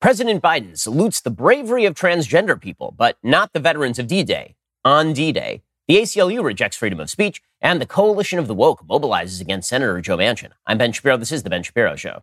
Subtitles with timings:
[0.00, 4.54] President Biden salutes the bravery of transgender people, but not the veterans of D Day.
[4.82, 8.82] On D Day, the ACLU rejects freedom of speech, and the coalition of the woke
[8.88, 10.52] mobilizes against Senator Joe Manchin.
[10.66, 11.18] I'm Ben Shapiro.
[11.18, 12.22] This is The Ben Shapiro Show.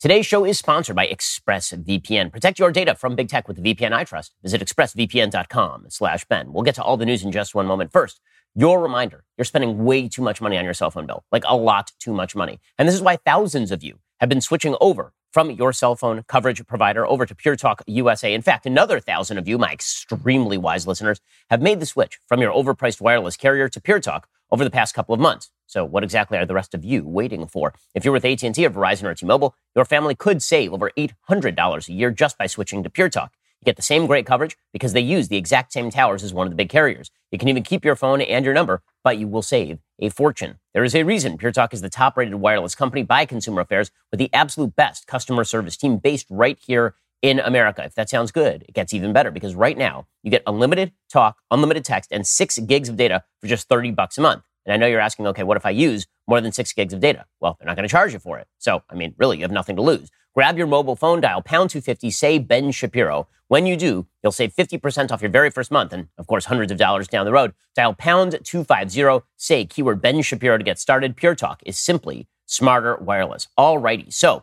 [0.00, 2.32] Today's show is sponsored by ExpressVPN.
[2.32, 4.34] Protect your data from big tech with the VPN I trust.
[4.42, 6.54] Visit expressvpn.com slash Ben.
[6.54, 7.92] We'll get to all the news in just one moment.
[7.92, 8.20] First,
[8.54, 11.56] your reminder, you're spending way too much money on your cell phone bill, like a
[11.56, 12.60] lot too much money.
[12.78, 16.22] And this is why thousands of you have been switching over from your cell phone
[16.28, 18.32] coverage provider over to Pure Talk USA.
[18.32, 22.40] In fact, another thousand of you, my extremely wise listeners, have made the switch from
[22.40, 25.50] your overpriced wireless carrier to Pure Talk over the past couple of months.
[25.66, 27.74] So what exactly are the rest of you waiting for?
[27.96, 31.92] If you're with AT&T or Verizon or T-Mobile, your family could save over $800 a
[31.92, 33.32] year just by switching to Pure Talk.
[33.64, 36.46] You get the same great coverage because they use the exact same towers as one
[36.46, 37.10] of the big carriers.
[37.32, 40.58] You can even keep your phone and your number, but you will save a fortune.
[40.74, 43.90] There is a reason Pure Talk is the top rated wireless company by Consumer Affairs
[44.10, 47.82] with the absolute best customer service team based right here in America.
[47.82, 51.38] If that sounds good, it gets even better because right now you get unlimited talk,
[51.50, 54.42] unlimited text, and six gigs of data for just 30 bucks a month.
[54.66, 57.00] And I know you're asking, okay, what if I use more than six gigs of
[57.00, 57.24] data?
[57.40, 58.46] Well, they're not going to charge you for it.
[58.58, 60.10] So, I mean, really, you have nothing to lose.
[60.34, 63.28] Grab your mobile phone, dial pound 250, say Ben Shapiro.
[63.46, 66.72] When you do, you'll save 50% off your very first month and, of course, hundreds
[66.72, 67.54] of dollars down the road.
[67.76, 71.14] Dial pound 250, say keyword Ben Shapiro to get started.
[71.16, 73.46] Pure Talk is simply smarter wireless.
[73.56, 74.12] Alrighty.
[74.12, 74.42] So,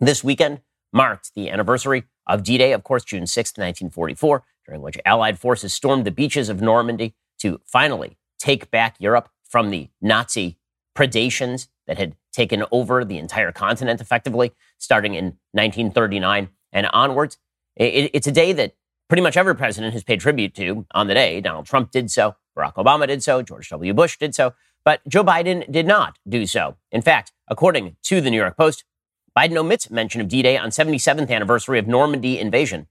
[0.00, 0.60] this weekend
[0.92, 5.72] marked the anniversary of D Day, of course, June 6th, 1944, during which Allied forces
[5.72, 10.58] stormed the beaches of Normandy to finally take back Europe from the Nazi
[10.96, 17.38] predations that had taken over the entire continent effectively, starting in 1939 and onwards.
[17.76, 18.74] It, it's a day that
[19.08, 21.40] pretty much every president has paid tribute to on the day.
[21.40, 23.94] Donald Trump did so, Barack Obama did so, George W.
[23.94, 24.54] Bush did so,
[24.84, 26.76] but Joe Biden did not do so.
[26.90, 28.84] In fact, according to the New York Post,
[29.36, 32.88] Biden omits mention of D Day on 77th anniversary of Normandy invasion.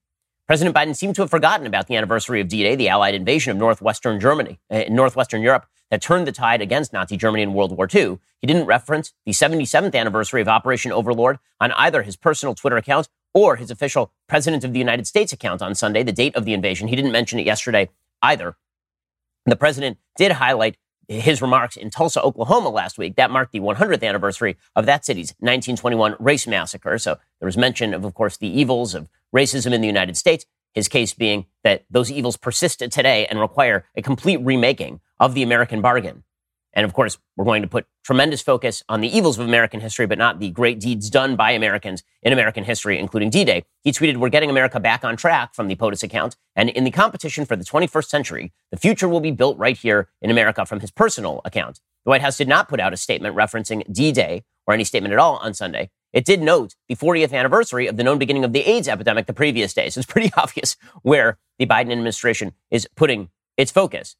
[0.48, 3.58] President Biden seemed to have forgotten about the anniversary of D-Day, the Allied invasion of
[3.58, 7.88] northwestern Germany, uh, northwestern Europe, that turned the tide against Nazi Germany in World War
[7.94, 8.20] II.
[8.42, 13.08] He didn't reference the 77th anniversary of Operation Overlord on either his personal Twitter account
[13.34, 16.54] or his official President of the United States account on Sunday, the date of the
[16.54, 16.88] invasion.
[16.88, 17.90] He didn't mention it yesterday
[18.22, 18.56] either.
[19.46, 23.16] The president did highlight his remarks in Tulsa, Oklahoma last week.
[23.16, 26.98] That marked the 100th anniversary of that city's 1921 race massacre.
[26.98, 30.46] So there was mention of, of course, the evils of racism in the United States.
[30.74, 35.44] His case being that those evils persist today and require a complete remaking of the
[35.44, 36.24] American bargain.
[36.76, 40.06] And of course, we're going to put tremendous focus on the evils of American history,
[40.06, 43.64] but not the great deeds done by Americans in American history, including D-Day.
[43.82, 46.36] He tweeted, we're getting America back on track from the POTUS account.
[46.54, 50.10] And in the competition for the 21st century, the future will be built right here
[50.22, 51.80] in America from his personal account.
[52.04, 55.20] The White House did not put out a statement referencing D-Day or any statement at
[55.20, 55.90] all on Sunday.
[56.12, 59.34] It did note the 40th anniversary of the known beginning of the AIDS epidemic the
[59.34, 59.90] previous day.
[59.90, 64.16] So it's pretty obvious where the Biden administration is putting its focus.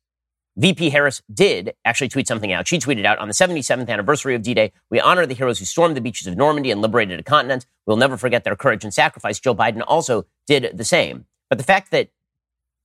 [0.58, 2.68] VP Harris did actually tweet something out.
[2.68, 5.98] She tweeted out on the 77th anniversary of D-Day, we honor the heroes who stormed
[5.98, 7.66] the beaches of Normandy and liberated a continent.
[7.86, 9.40] We'll never forget their courage and sacrifice.
[9.40, 11.26] Joe Biden also did the same.
[11.50, 12.10] But the fact that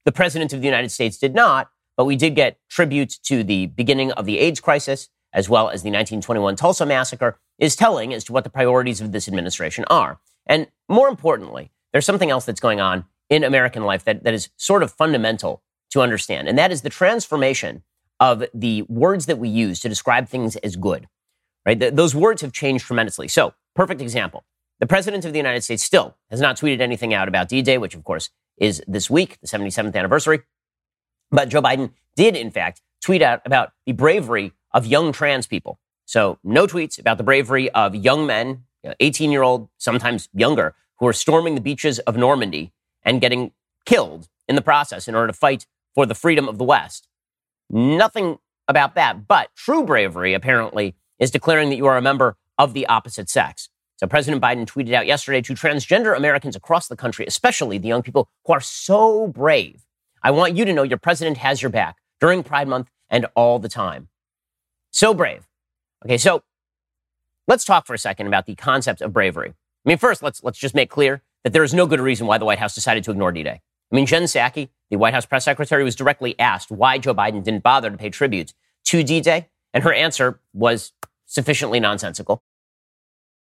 [0.04, 3.66] the president of the United States did not, but we did get tributes to the
[3.66, 8.24] beginning of the AIDS crisis, as well as the 1921 Tulsa massacre, is telling as
[8.24, 10.18] to what the priorities of this administration are.
[10.46, 14.48] And more importantly, there's something else that's going on in American life that, that is
[14.56, 16.48] sort of fundamental to understand.
[16.48, 17.82] And that is the transformation
[18.18, 21.08] of the words that we use to describe things as good,
[21.64, 21.78] right?
[21.78, 23.28] Th- those words have changed tremendously.
[23.28, 24.44] So, perfect example.
[24.78, 27.94] The president of the United States still has not tweeted anything out about D-Day, which
[27.94, 30.40] of course is this week, the 77th anniversary.
[31.30, 35.78] But Joe Biden did, in fact, tweet out about the bravery of young trans people.
[36.04, 38.64] So, no tweets about the bravery of young men,
[39.00, 42.72] 18 year old, sometimes younger, who are storming the beaches of Normandy
[43.02, 43.52] and getting
[43.86, 45.66] killed in the process in order to fight
[46.00, 47.06] for the freedom of the West.
[47.68, 48.38] Nothing
[48.68, 49.28] about that.
[49.28, 53.68] But true bravery, apparently, is declaring that you are a member of the opposite sex.
[53.98, 58.02] So President Biden tweeted out yesterday to transgender Americans across the country, especially the young
[58.02, 59.84] people who are so brave.
[60.22, 63.58] I want you to know your president has your back during Pride Month and all
[63.58, 64.08] the time.
[64.90, 65.46] So brave.
[66.06, 66.42] Okay, so
[67.46, 69.50] let's talk for a second about the concept of bravery.
[69.50, 72.38] I mean, first, let's, let's just make clear that there is no good reason why
[72.38, 73.60] the White House decided to ignore D-Day.
[73.90, 77.42] I mean, Jen Psaki, the White House press secretary, was directly asked why Joe Biden
[77.42, 78.54] didn't bother to pay tribute
[78.84, 80.92] to D-Day, and her answer was
[81.26, 82.42] sufficiently nonsensical.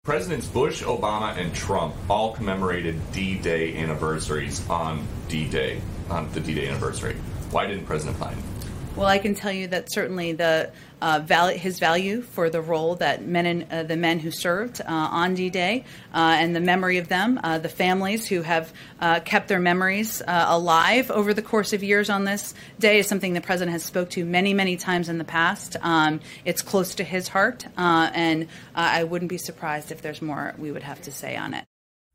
[0.04, 5.80] Presidents Bush, Obama, and Trump all commemorated D-Day anniversaries on D-Day,
[6.10, 7.16] on the D-Day anniversary.
[7.51, 8.53] Why didn't President Biden?
[8.95, 12.94] Well, I can tell you that certainly the uh, val- his value for the role
[12.98, 17.00] that men and uh, the men who served uh, on D-Day uh, and the memory
[17.00, 21.74] of them, uh, the families who have uh, kept their memories alive over the course
[21.74, 25.10] of years on this day is something the president has spoke to many, many times
[25.10, 25.75] in the past.
[25.81, 30.72] Um, it's close to his heart, and I wouldn't be surprised if there's more we
[30.72, 31.66] would have to say on it.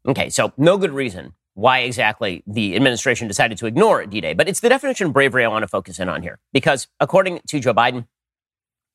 [0.06, 4.32] Okay, so no good reason why exactly the administration decided to ignore D Day.
[4.32, 6.38] But it's the definition of bravery I want to focus in on here.
[6.52, 8.06] Because according to Joe Biden,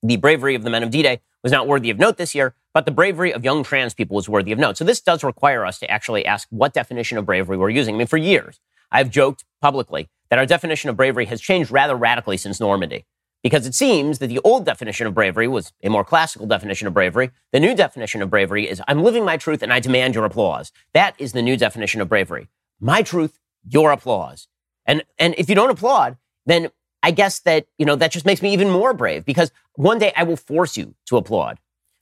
[0.02, 2.56] the bravery of the men of D Day was not worthy of note this year,
[2.74, 4.78] but the bravery of young trans people was worthy of note.
[4.78, 7.96] So this does require us to actually ask what definition of bravery we're using.
[7.96, 8.62] I mean, for years,
[8.94, 13.06] I've joked publicly that our definition of bravery has changed rather radically since Normandy.
[13.44, 16.94] Because it seems that the old definition of bravery was a more classical definition of
[16.94, 17.32] bravery.
[17.52, 20.72] The new definition of bravery is I'm living my truth and I demand your applause.
[20.94, 22.48] That is the new definition of bravery.
[22.80, 24.48] My truth, your applause.
[24.86, 26.70] And, and if you don't applaud, then
[27.04, 30.14] I guess that, you know, that just makes me even more brave because one day
[30.16, 31.60] I will force you to applaud.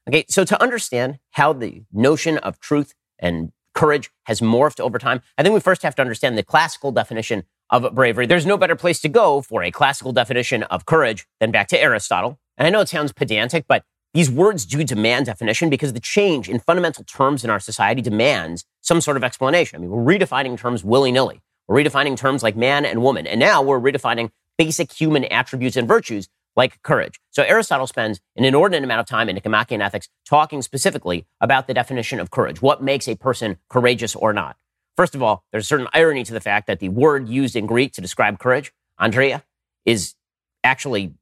[0.08, 0.26] Okay.
[0.30, 5.44] So to understand how the notion of truth and courage has morphed over time, I
[5.44, 8.26] think we first have to understand the classical definition of bravery.
[8.26, 11.82] There's no better place to go for a classical definition of courage than back to
[11.82, 12.38] Aristotle.
[12.58, 13.84] And I know it sounds pedantic, but
[14.14, 18.66] these words do demand definition because the change in fundamental terms in our society demands
[18.82, 19.78] some sort of explanation.
[19.78, 21.42] I mean, we're redefining terms willy nilly.
[21.68, 23.26] We're redefining terms like man and woman.
[23.26, 26.28] And now we're redefining basic human attributes and virtues
[26.58, 27.22] like courage.
[27.30, 31.74] So Aristotle spends an inordinate amount of time in Nicomachean Ethics talking specifically about the
[31.74, 32.62] definition of courage.
[32.62, 34.58] What makes a person courageous or not?
[34.98, 37.66] First of all, there's a certain irony to the fact that the word used in
[37.66, 39.44] Greek to describe courage, andria,
[39.86, 40.16] is
[40.64, 41.14] actually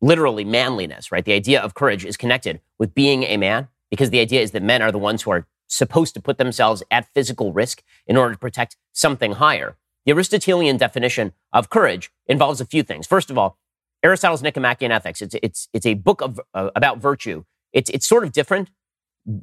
[0.00, 1.24] literally manliness, right?
[1.24, 4.62] The idea of courage is connected with being a man because the idea is that
[4.62, 8.34] men are the ones who are supposed to put themselves at physical risk in order
[8.34, 9.76] to protect something higher.
[10.04, 13.06] The Aristotelian definition of courage involves a few things.
[13.06, 13.58] First of all,
[14.02, 17.44] Aristotle's Nicomachean Ethics, it's, it's, it's a book of, uh, about virtue.
[17.72, 18.70] It's, it's sort of different,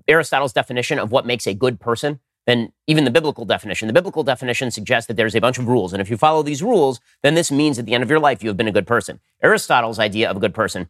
[0.07, 3.87] Aristotle's definition of what makes a good person than even the biblical definition.
[3.87, 5.93] The biblical definition suggests that there's a bunch of rules.
[5.93, 8.43] And if you follow these rules, then this means at the end of your life,
[8.43, 9.19] you have been a good person.
[9.43, 10.89] Aristotle's idea of a good person,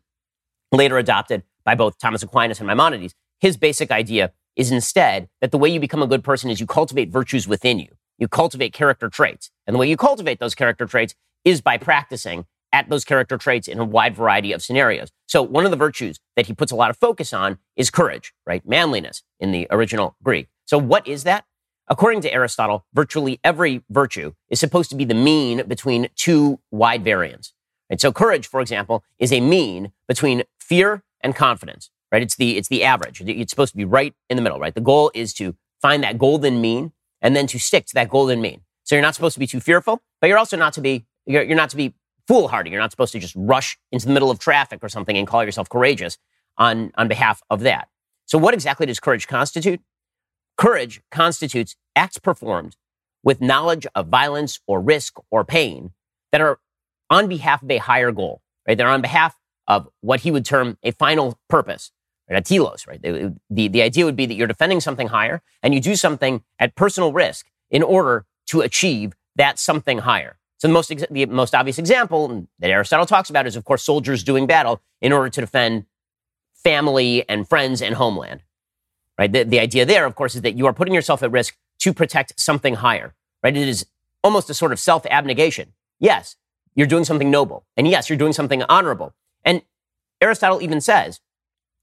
[0.72, 5.58] later adopted by both Thomas Aquinas and Maimonides, his basic idea is instead that the
[5.58, 7.90] way you become a good person is you cultivate virtues within you.
[8.18, 9.52] You cultivate character traits.
[9.68, 13.68] And the way you cultivate those character traits is by practicing at those character traits
[13.68, 15.10] in a wide variety of scenarios.
[15.28, 18.34] So one of the virtues that he puts a lot of focus on is courage,
[18.46, 18.66] right?
[18.66, 20.48] Manliness in the original Greek.
[20.66, 21.46] So, what is that?
[21.88, 27.04] According to Aristotle, virtually every virtue is supposed to be the mean between two wide
[27.04, 27.54] variants.
[27.90, 28.02] Right?
[28.02, 31.90] So, courage, for example, is a mean between fear and confidence.
[32.12, 32.24] Right?
[32.24, 33.22] It's the it's the average.
[33.22, 34.60] It's supposed to be right in the middle.
[34.60, 34.74] Right?
[34.74, 36.92] The goal is to find that golden mean
[37.22, 38.62] and then to stick to that golden mean.
[38.84, 41.44] So you're not supposed to be too fearful, but you're also not to be you're,
[41.44, 41.94] you're not to be
[42.28, 42.72] foolhardy.
[42.72, 45.44] You're not supposed to just rush into the middle of traffic or something and call
[45.44, 46.18] yourself courageous
[46.58, 47.90] on on behalf of that.
[48.26, 49.82] So, what exactly does courage constitute?
[50.58, 52.76] Courage constitutes acts performed
[53.24, 55.92] with knowledge of violence or risk or pain
[56.32, 56.60] that are
[57.10, 58.78] on behalf of a higher goal, right?
[58.78, 59.36] They're on behalf
[59.68, 61.92] of what he would term a final purpose,
[62.30, 62.38] right?
[62.38, 63.02] A telos, right?
[63.02, 66.44] The, the, the idea would be that you're defending something higher and you do something
[66.60, 70.38] at personal risk in order to achieve that something higher.
[70.58, 74.24] So the most, the most obvious example that Aristotle talks about is, of course, soldiers
[74.24, 75.86] doing battle in order to defend
[76.54, 78.42] family and friends and homeland
[79.18, 79.32] right?
[79.32, 81.94] The, the idea there, of course, is that you are putting yourself at risk to
[81.94, 83.56] protect something higher, right?
[83.56, 83.86] It is
[84.24, 85.74] almost a sort of self abnegation.
[86.00, 86.36] Yes,
[86.76, 87.66] you're doing something noble.
[87.78, 89.14] And yes, you're doing something honorable.
[89.44, 89.62] And
[90.22, 91.20] Aristotle even says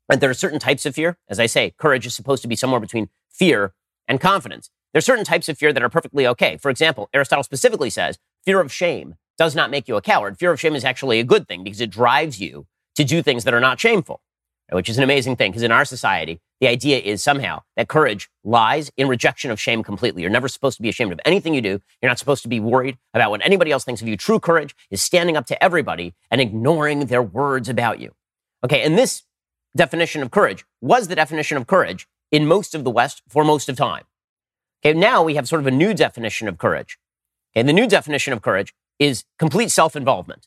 [0.09, 1.19] that there are certain types of fear.
[1.29, 3.75] As I say, courage is supposed to be somewhere between fear
[4.07, 4.71] and confidence.
[4.93, 6.59] There are certain types of fear that are perfectly okay.
[6.59, 10.39] For example, Aristotle specifically says fear of shame does not make you a coward.
[10.39, 13.45] Fear of shame is actually a good thing because it drives you to do things
[13.45, 14.21] that are not shameful
[14.73, 18.29] which is an amazing thing because in our society, the idea is somehow that courage
[18.45, 20.23] lies in rejection of shame completely.
[20.23, 21.81] You're never supposed to be ashamed of anything you do.
[22.01, 24.17] You're not supposed to be worried about what anybody else thinks of you.
[24.17, 28.13] True courage is standing up to everybody and ignoring their words about you.
[28.65, 29.23] Okay, and this
[29.77, 33.69] definition of courage was the definition of courage in most of the West for most
[33.69, 34.05] of time.
[34.85, 36.99] Okay, now we have sort of a new definition of courage.
[37.55, 40.47] Okay, the new definition of courage is complete self involvement.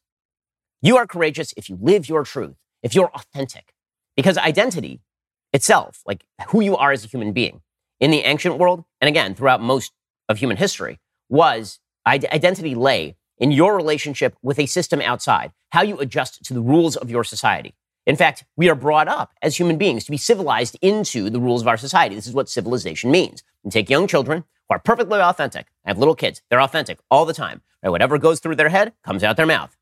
[0.82, 3.74] You are courageous if you live your truth, if you're authentic,
[4.16, 5.02] because identity
[5.54, 7.62] itself, like who you are as a human being
[8.00, 9.92] in the ancient world, and again, throughout most
[10.28, 15.98] of human history, was identity lay in your relationship with a system outside, how you
[16.00, 17.74] adjust to the rules of your society.
[18.06, 21.62] In fact, we are brought up as human beings to be civilized into the rules
[21.62, 22.16] of our society.
[22.16, 23.44] This is what civilization means.
[23.64, 25.68] You take young children who are perfectly authentic.
[25.84, 26.42] I have little kids.
[26.50, 27.62] They're authentic all the time.
[27.82, 27.90] Right?
[27.90, 29.76] Whatever goes through their head comes out their mouth.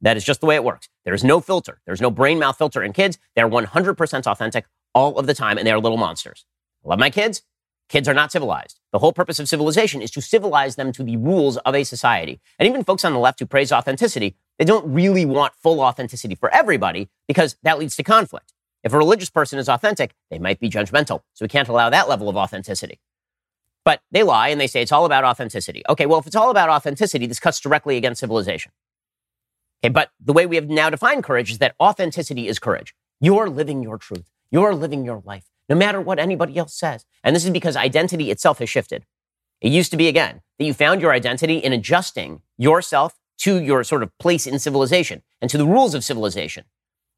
[0.00, 0.88] That is just the way it works.
[1.04, 1.80] There is no filter.
[1.86, 3.18] There's no brain mouth filter in kids.
[3.36, 6.46] They're 100% authentic all of the time, and they are little monsters.
[6.84, 7.42] I love my kids.
[7.88, 8.78] Kids are not civilized.
[8.92, 12.40] The whole purpose of civilization is to civilize them to the rules of a society.
[12.58, 16.36] And even folks on the left who praise authenticity, they don't really want full authenticity
[16.36, 18.52] for everybody because that leads to conflict.
[18.84, 21.22] If a religious person is authentic, they might be judgmental.
[21.34, 23.00] So we can't allow that level of authenticity.
[23.84, 25.82] But they lie and they say it's all about authenticity.
[25.88, 28.72] Okay, well, if it's all about authenticity, this cuts directly against civilization.
[29.82, 32.94] Okay, but the way we have now defined courage is that authenticity is courage.
[33.20, 34.30] You're living your truth.
[34.50, 37.06] You're living your life, no matter what anybody else says.
[37.24, 39.06] And this is because identity itself has shifted.
[39.60, 43.84] It used to be, again, that you found your identity in adjusting yourself to your
[43.84, 46.64] sort of place in civilization and to the rules of civilization.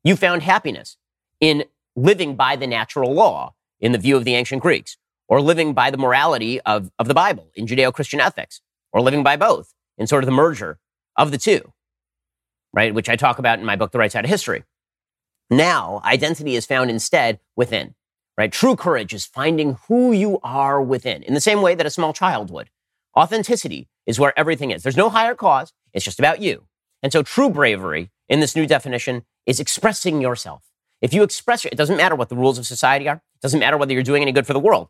[0.05, 0.97] You found happiness
[1.41, 1.65] in
[1.97, 5.91] living by the natural law in the view of the ancient Greeks, or living by
[5.91, 8.61] the morality of, of the Bible in Judeo Christian ethics,
[8.93, 10.79] or living by both in sort of the merger
[11.17, 11.73] of the two
[12.73, 12.95] right?
[12.95, 14.65] Which I talk about in my book, The Right Side of History.
[15.51, 17.95] Now, identity is found instead within,
[18.39, 18.51] right?
[18.51, 22.13] True courage is finding who you are within in the same way that a small
[22.13, 22.71] child would.
[23.17, 24.83] Authenticity is where everything is.
[24.83, 25.73] There's no higher cause.
[25.93, 26.65] It's just about you.
[27.03, 30.65] And so true bravery in this new definition is expressing yourself.
[31.03, 33.17] If you express, it doesn't matter what the rules of society are.
[33.17, 34.89] It doesn't matter whether you're doing any good for the world.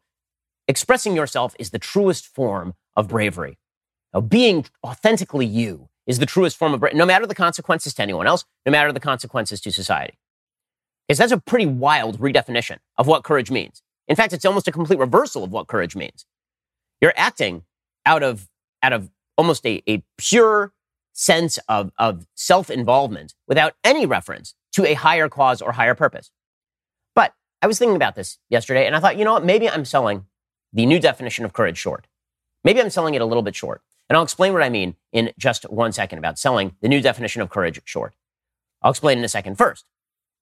[0.68, 3.58] Expressing yourself is the truest form of bravery.
[4.14, 8.26] Now, being authentically you is the truest form of no matter the consequences to anyone
[8.26, 10.18] else, no matter the consequences to society.
[11.06, 13.82] Because that's a pretty wild redefinition of what courage means.
[14.08, 16.26] In fact, it's almost a complete reversal of what courage means.
[17.00, 17.64] You're acting
[18.04, 18.48] out of,
[18.82, 20.72] out of almost a, a pure
[21.12, 26.30] sense of, of self involvement without any reference to a higher cause or higher purpose.
[27.14, 29.44] But I was thinking about this yesterday and I thought, you know what?
[29.44, 30.26] Maybe I'm selling
[30.72, 32.06] the new definition of courage short.
[32.64, 33.82] Maybe I'm selling it a little bit short.
[34.12, 37.40] And I'll explain what I mean in just one second about selling the new definition
[37.40, 38.14] of courage short.
[38.82, 39.56] I'll explain in a second.
[39.56, 39.86] First,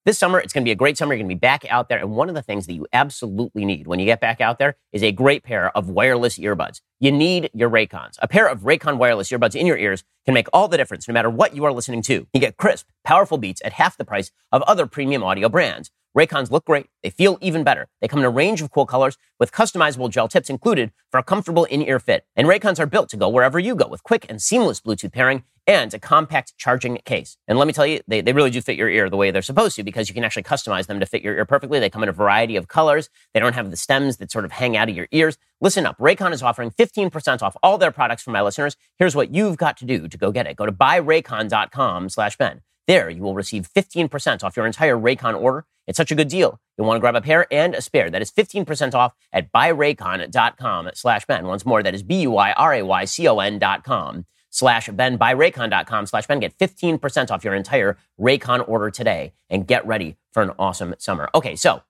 [0.04, 1.14] this summer, it's going to be a great summer.
[1.14, 2.00] You're going to be back out there.
[2.00, 4.74] And one of the things that you absolutely need when you get back out there
[4.90, 6.80] is a great pair of wireless earbuds.
[6.98, 8.16] You need your Raycons.
[8.18, 11.14] A pair of Raycon wireless earbuds in your ears can make all the difference no
[11.14, 12.26] matter what you are listening to.
[12.34, 15.92] You get crisp, powerful beats at half the price of other premium audio brands.
[16.16, 16.86] Raycons look great.
[17.02, 17.88] They feel even better.
[18.00, 21.22] They come in a range of cool colors with customizable gel tips included for a
[21.22, 22.24] comfortable in-ear fit.
[22.34, 25.44] And Raycons are built to go wherever you go with quick and seamless Bluetooth pairing
[25.66, 27.36] and a compact charging case.
[27.46, 29.40] And let me tell you, they, they really do fit your ear the way they're
[29.40, 31.78] supposed to because you can actually customize them to fit your ear perfectly.
[31.78, 33.08] They come in a variety of colors.
[33.34, 35.38] They don't have the stems that sort of hang out of your ears.
[35.60, 35.96] Listen up.
[35.98, 38.76] Raycon is offering 15% off all their products for my listeners.
[38.98, 40.56] Here's what you've got to do to go get it.
[40.56, 42.62] Go to buyraycon.com slash Ben.
[42.90, 45.64] There, you will receive 15% off your entire Raycon order.
[45.86, 46.60] It's such a good deal.
[46.76, 48.10] You'll want to grab a pair and a spare.
[48.10, 51.46] That is 15% off at buyraycon.com slash Ben.
[51.46, 55.16] Once more, that is B-U-Y-R-A-Y-C-O-N dot com slash Ben.
[55.16, 56.40] Buyraycon.com slash Ben.
[56.40, 61.30] Get 15% off your entire Raycon order today and get ready for an awesome summer.
[61.32, 61.84] Okay, so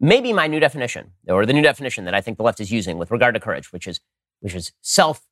[0.00, 2.98] maybe my new definition, or the new definition that I think the left is using
[2.98, 4.00] with regard to courage, which is,
[4.40, 5.22] which is self,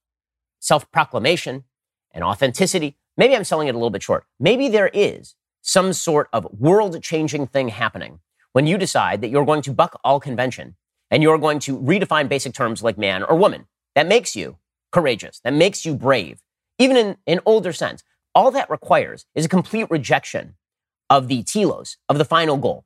[0.60, 1.64] self-proclamation
[2.10, 2.96] and authenticity.
[3.18, 4.24] Maybe I'm selling it a little bit short.
[4.38, 8.20] Maybe there is some sort of world changing thing happening
[8.52, 10.76] when you decide that you're going to buck all convention
[11.10, 13.66] and you're going to redefine basic terms like man or woman.
[13.96, 14.58] That makes you
[14.92, 15.40] courageous.
[15.40, 16.40] That makes you brave.
[16.78, 18.04] Even in an older sense,
[18.36, 20.54] all that requires is a complete rejection
[21.10, 22.84] of the telos, of the final goal.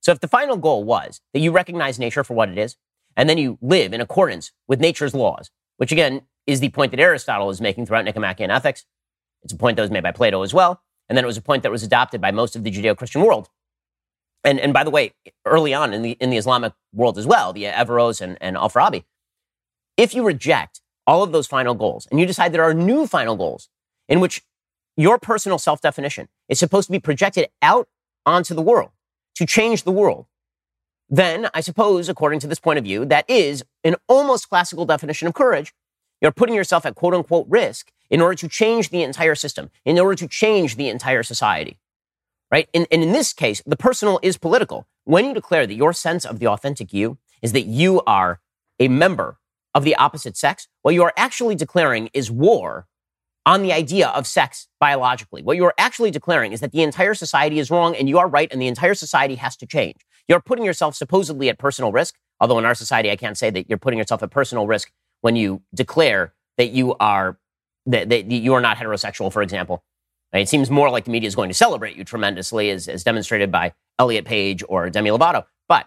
[0.00, 2.76] So if the final goal was that you recognize nature for what it is,
[3.16, 7.00] and then you live in accordance with nature's laws, which again is the point that
[7.00, 8.84] Aristotle is making throughout Nicomachean Ethics.
[9.42, 10.82] It's a point that was made by Plato as well.
[11.08, 13.22] And then it was a point that was adopted by most of the Judeo Christian
[13.22, 13.48] world.
[14.44, 15.12] And, and by the way,
[15.44, 18.70] early on in the, in the Islamic world as well, the Averroes and, and Al
[18.70, 19.04] Farabi,
[19.96, 23.36] if you reject all of those final goals and you decide there are new final
[23.36, 23.68] goals
[24.08, 24.42] in which
[24.96, 27.88] your personal self definition is supposed to be projected out
[28.24, 28.90] onto the world
[29.34, 30.26] to change the world,
[31.08, 35.26] then I suppose, according to this point of view, that is an almost classical definition
[35.26, 35.74] of courage.
[36.20, 39.98] You're putting yourself at quote unquote risk in order to change the entire system, in
[39.98, 41.78] order to change the entire society.
[42.50, 42.68] Right?
[42.74, 44.86] And, and in this case, the personal is political.
[45.04, 48.40] When you declare that your sense of the authentic you is that you are
[48.80, 49.38] a member
[49.72, 52.86] of the opposite sex, what you are actually declaring is war
[53.46, 55.42] on the idea of sex biologically.
[55.42, 58.28] What you are actually declaring is that the entire society is wrong and you are
[58.28, 59.96] right and the entire society has to change.
[60.28, 63.68] You're putting yourself supposedly at personal risk, although in our society, I can't say that
[63.68, 64.90] you're putting yourself at personal risk
[65.20, 67.38] when you declare that you are
[67.90, 69.82] that, that you are not heterosexual, for example.
[70.32, 73.50] It seems more like the media is going to celebrate you tremendously, as, as demonstrated
[73.50, 75.44] by Elliot Page or Demi Lovato.
[75.68, 75.86] But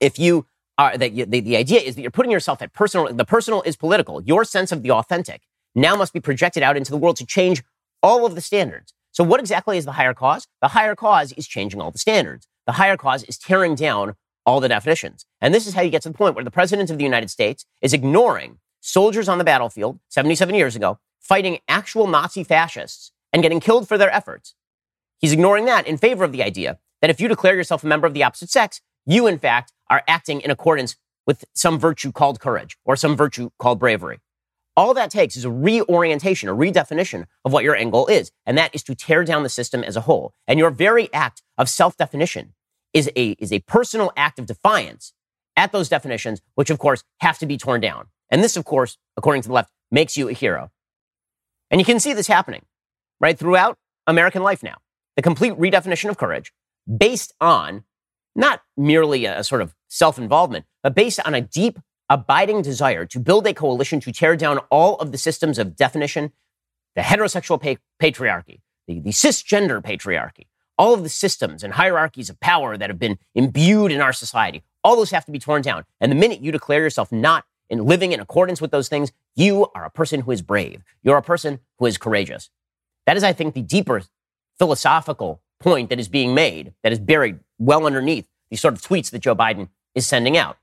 [0.00, 0.46] if you
[0.76, 3.62] are that you, the, the idea is that you're putting yourself at personal, the personal
[3.62, 4.22] is political.
[4.22, 5.42] Your sense of the authentic
[5.74, 7.62] now must be projected out into the world to change
[8.02, 10.46] all of the standards So, what exactly is the higher cause?
[10.60, 12.46] The higher cause is changing all the standards.
[12.66, 15.26] The higher cause is tearing down all the definitions.
[15.40, 17.30] And this is how you get to the point where the President of the United
[17.30, 23.42] States is ignoring soldiers on the battlefield 77 years ago, fighting actual Nazi fascists and
[23.42, 24.54] getting killed for their efforts.
[25.18, 28.06] He's ignoring that in favor of the idea that if you declare yourself a member
[28.06, 32.40] of the opposite sex, you, in fact, are acting in accordance with some virtue called
[32.40, 34.18] courage or some virtue called bravery.
[34.76, 38.30] All that takes is a reorientation, a redefinition of what your end goal is.
[38.46, 40.32] And that is to tear down the system as a whole.
[40.46, 42.54] And your very act of self definition
[42.94, 45.12] is a, is a personal act of defiance
[45.56, 48.06] at those definitions, which of course have to be torn down.
[48.30, 50.70] And this, of course, according to the left, makes you a hero.
[51.70, 52.64] And you can see this happening
[53.20, 54.76] right throughout American life now.
[55.16, 56.52] The complete redefinition of courage
[56.96, 57.84] based on
[58.34, 63.20] not merely a, sort of self involvement, but based on a deep, abiding desire to
[63.20, 66.32] build a coalition to tear down all of the systems of definition,
[66.94, 70.46] the heterosexual pa- patriarchy, the, the cisgender patriarchy,
[70.78, 74.62] all of the systems and hierarchies of power that have been imbued in our society,
[74.84, 75.84] all those have to be torn down.
[76.00, 79.66] And the minute you declare yourself not in living in accordance with those things, you
[79.74, 80.82] are a person who is brave.
[81.02, 82.50] You're a person who is courageous.
[83.06, 84.02] That is, I think, the deeper
[84.58, 89.10] philosophical point that is being made, that is buried well underneath these sort of tweets
[89.10, 90.58] that Joe Biden is sending out.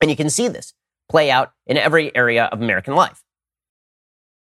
[0.00, 0.74] And you can see this
[1.08, 3.22] play out in every area of American life.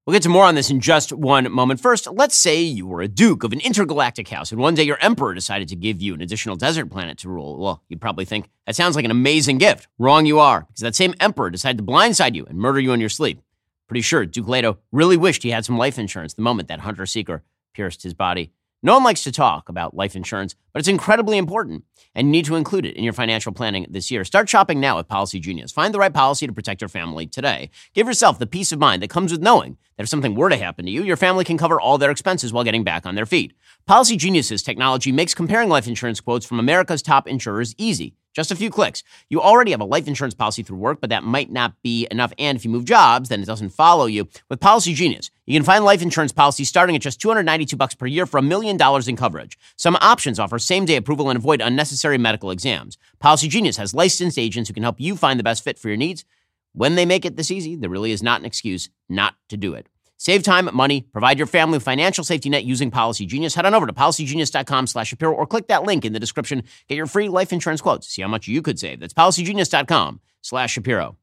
[0.09, 1.81] We'll get to more on this in just one moment.
[1.81, 4.97] First, let's say you were a duke of an intergalactic house, and one day your
[5.01, 7.59] emperor decided to give you an additional desert planet to rule.
[7.59, 9.87] Well, you'd probably think that sounds like an amazing gift.
[9.99, 12.99] Wrong you are, because that same emperor decided to blindside you and murder you in
[12.99, 13.39] your sleep.
[13.87, 17.05] Pretty sure Duke Leto really wished he had some life insurance the moment that hunter
[17.05, 17.43] seeker
[17.75, 18.51] pierced his body.
[18.81, 21.83] No one likes to talk about life insurance, but it's incredibly important,
[22.15, 24.23] and you need to include it in your financial planning this year.
[24.23, 25.73] Start shopping now with Policy Genius.
[25.73, 27.71] Find the right policy to protect your family today.
[27.93, 30.55] Give yourself the peace of mind that comes with knowing that if something were to
[30.55, 33.25] happen to you, your family can cover all their expenses while getting back on their
[33.25, 33.51] feet.
[33.85, 38.15] Policy Genius's technology makes comparing life insurance quotes from America's top insurers easy.
[38.39, 39.03] Just a few clicks.
[39.29, 42.31] You already have a life insurance policy through work, but that might not be enough.
[42.39, 44.29] And if you move jobs, then it doesn't follow you.
[44.47, 48.05] With Policy Genius, you can find life insurance policies starting at just 292 bucks per
[48.05, 49.59] year for a million dollars in coverage.
[49.75, 52.97] Some options offer same-day approval and avoid unnecessary medical exams.
[53.19, 55.97] Policy Genius has licensed agents who can help you find the best fit for your
[55.97, 56.23] needs.
[56.71, 59.73] When they make it this easy, there really is not an excuse not to do
[59.73, 59.87] it.
[60.19, 63.55] Save time, money, provide your family with financial safety net using Policy Genius.
[63.55, 66.63] Head on over to policygenius.com slash Shapiro or click that link in the description.
[66.89, 68.09] Get your free life insurance quotes.
[68.09, 68.99] See how much you could save.
[68.99, 71.15] That's policygenius.com slash Shapiro.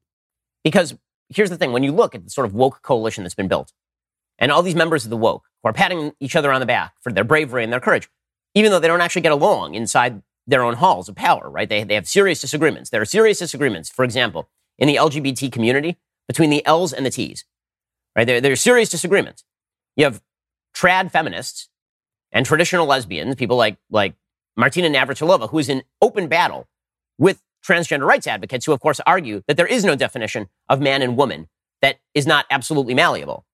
[0.63, 0.97] Because
[1.29, 1.73] here's the thing.
[1.73, 3.71] When you look at the sort of woke coalition that's been built
[4.39, 6.95] and all these members of the woke who are patting each other on the back
[6.99, 8.09] for their bravery and their courage,
[8.55, 11.69] even though they don't actually get along inside their own halls of power, right?
[11.69, 12.89] They, they have serious disagreements.
[12.89, 17.11] There are serious disagreements, for example, in the LGBT community between the L's and the
[17.11, 17.45] T's
[18.17, 18.25] right?
[18.25, 19.45] There, there are serious disagreements.
[19.95, 20.21] You have
[20.75, 21.69] trad feminists
[22.31, 24.15] and traditional lesbians, people like, like
[24.57, 26.67] Martina Navratilova, who is in open battle
[27.17, 31.01] with transgender rights advocates who, of course, argue that there is no definition of man
[31.01, 31.47] and woman
[31.81, 33.45] that is not absolutely malleable.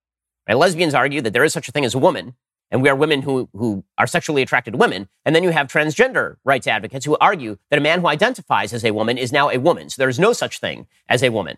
[0.48, 0.58] Right?
[0.58, 2.36] Lesbians argue that there is such a thing as a woman,
[2.72, 5.08] and we are women who, who are sexually attracted to women.
[5.26, 8.84] And then you have transgender rights advocates who argue that a man who identifies as
[8.84, 9.90] a woman is now a woman.
[9.90, 11.58] So there is no such thing as a woman.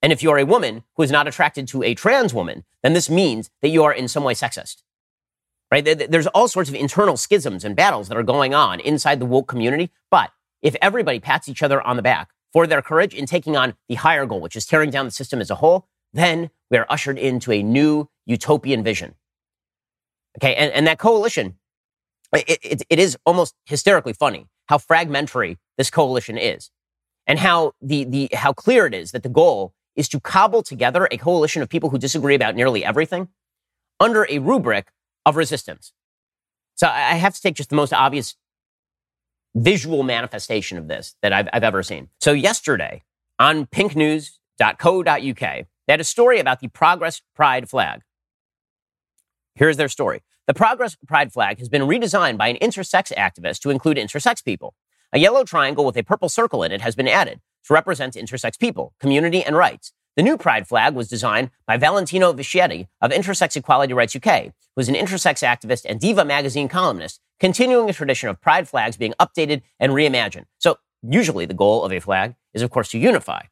[0.00, 3.10] And if you're a woman who is not attracted to a trans woman, then this
[3.10, 4.82] means that you are in some way sexist.
[5.70, 5.84] Right?
[5.84, 9.48] There's all sorts of internal schisms and battles that are going on inside the woke
[9.48, 9.90] community.
[10.10, 10.30] But
[10.62, 13.96] if everybody pats each other on the back for their courage in taking on the
[13.96, 17.18] higher goal, which is tearing down the system as a whole, then we are ushered
[17.18, 19.14] into a new utopian vision.
[20.38, 20.54] Okay.
[20.54, 21.58] And, and that coalition,
[22.32, 26.70] it, it, it is almost hysterically funny how fragmentary this coalition is
[27.26, 31.08] and how the, the, how clear it is that the goal is to cobble together
[31.10, 33.28] a coalition of people who disagree about nearly everything
[33.98, 34.92] under a rubric
[35.26, 35.92] of resistance.
[36.76, 38.36] So I have to take just the most obvious
[39.56, 42.08] visual manifestation of this that I've, I've ever seen.
[42.20, 43.02] So yesterday
[43.40, 48.02] on pinknews.co.uk, they had a story about the Progress Pride flag.
[49.56, 50.22] Here's their story.
[50.46, 54.74] The Progress Pride flag has been redesigned by an intersex activist to include intersex people.
[55.12, 58.58] A yellow triangle with a purple circle in it has been added to represent intersex
[58.58, 59.92] people, community, and rights.
[60.16, 64.80] The new pride flag was designed by Valentino Vecchietti of Intersex Equality Rights UK, who
[64.80, 69.14] is an intersex activist and Diva magazine columnist, continuing a tradition of pride flags being
[69.20, 70.46] updated and reimagined.
[70.58, 73.42] So usually the goal of a flag is, of course, to unify,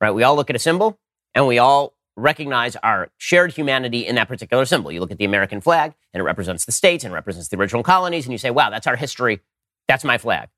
[0.00, 0.12] right?
[0.12, 0.98] We all look at a symbol
[1.34, 4.90] and we all recognize our shared humanity in that particular symbol.
[4.90, 7.82] You look at the American flag and it represents the states and represents the original
[7.82, 9.40] colonies and you say, wow, that's our history.
[9.86, 10.48] That's my flag,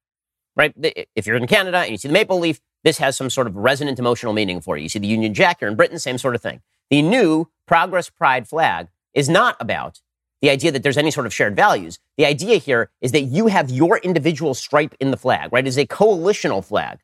[0.58, 0.74] right?
[1.14, 3.56] If you're in Canada and you see the maple leaf, this has some sort of
[3.56, 4.82] resonant emotional meaning for you.
[4.82, 6.60] You see the Union Jack, you're in Britain, same sort of thing.
[6.90, 10.00] The new Progress Pride flag is not about
[10.42, 11.98] the idea that there's any sort of shared values.
[12.16, 15.64] The idea here is that you have your individual stripe in the flag, right?
[15.64, 16.98] It is a coalitional flag.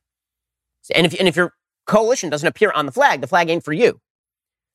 [0.95, 1.55] And if, and if your
[1.87, 4.01] coalition doesn't appear on the flag, the flag ain't for you.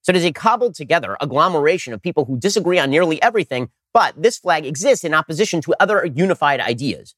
[0.01, 4.21] So it is a cobbled together agglomeration of people who disagree on nearly everything, but
[4.21, 7.15] this flag exists in opposition to other unified ideas.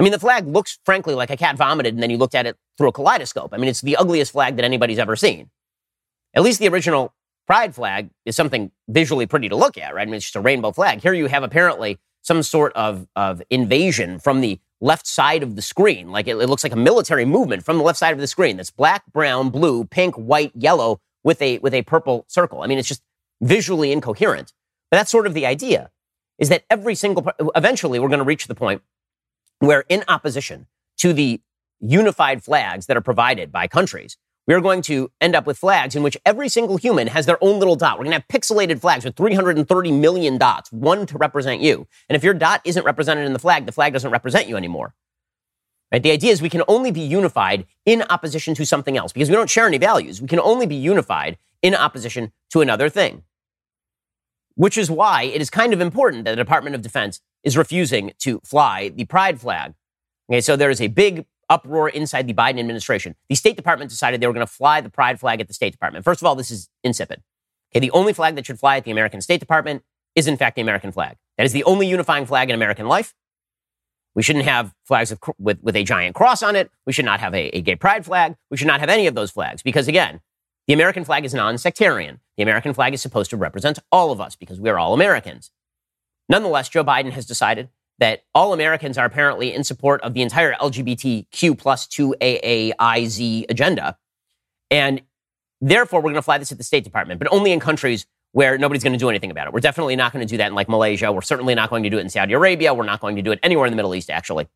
[0.00, 2.46] I mean, the flag looks, frankly, like a cat vomited and then you looked at
[2.46, 3.52] it through a kaleidoscope.
[3.52, 5.50] I mean, it's the ugliest flag that anybody's ever seen.
[6.32, 7.12] At least the original
[7.46, 10.00] pride flag is something visually pretty to look at, right?
[10.00, 11.02] I mean, it's just a rainbow flag.
[11.02, 15.60] Here you have apparently some sort of, of invasion from the left side of the
[15.60, 16.10] screen.
[16.10, 18.56] Like it, it looks like a military movement from the left side of the screen.
[18.56, 22.62] That's black, brown, blue, pink, white, yellow with a, with a purple circle.
[22.62, 23.02] I mean, it's just
[23.42, 24.54] visually incoherent.
[24.90, 25.90] But that's sort of the idea
[26.38, 28.80] is that every single, eventually we're going to reach the point
[29.60, 30.66] where in opposition
[30.98, 31.40] to the
[31.80, 36.02] unified flags that are provided by countries, we're going to end up with flags in
[36.02, 37.98] which every single human has their own little dot.
[37.98, 41.86] We're going to have pixelated flags with 330 million dots, one to represent you.
[42.08, 44.94] And if your dot isn't represented in the flag, the flag doesn't represent you anymore.
[45.92, 46.02] Right?
[46.02, 49.36] The idea is we can only be unified in opposition to something else because we
[49.36, 50.20] don't share any values.
[50.20, 53.22] We can only be unified in opposition to another thing.
[54.60, 58.12] Which is why it is kind of important that the Department of Defense is refusing
[58.18, 59.72] to fly the pride flag.
[60.28, 63.16] Okay, so there is a big uproar inside the Biden administration.
[63.30, 65.72] The State Department decided they were going to fly the pride flag at the State
[65.72, 66.04] Department.
[66.04, 67.22] First of all, this is insipid.
[67.72, 69.82] Okay, the only flag that should fly at the American State Department
[70.14, 71.16] is, in fact, the American flag.
[71.38, 73.14] That is the only unifying flag in American life.
[74.14, 76.70] We shouldn't have flags with, with, with a giant cross on it.
[76.84, 78.36] We should not have a, a gay pride flag.
[78.50, 80.20] We should not have any of those flags because, again,
[80.70, 82.20] the American flag is non sectarian.
[82.36, 85.50] The American flag is supposed to represent all of us because we are all Americans.
[86.28, 90.52] Nonetheless, Joe Biden has decided that all Americans are apparently in support of the entire
[90.52, 93.98] LGBTQ plus 2AAIZ agenda.
[94.70, 95.02] And
[95.60, 98.56] therefore, we're going to fly this at the State Department, but only in countries where
[98.56, 99.52] nobody's going to do anything about it.
[99.52, 101.10] We're definitely not going to do that in like Malaysia.
[101.10, 102.74] We're certainly not going to do it in Saudi Arabia.
[102.74, 104.46] We're not going to do it anywhere in the Middle East, actually.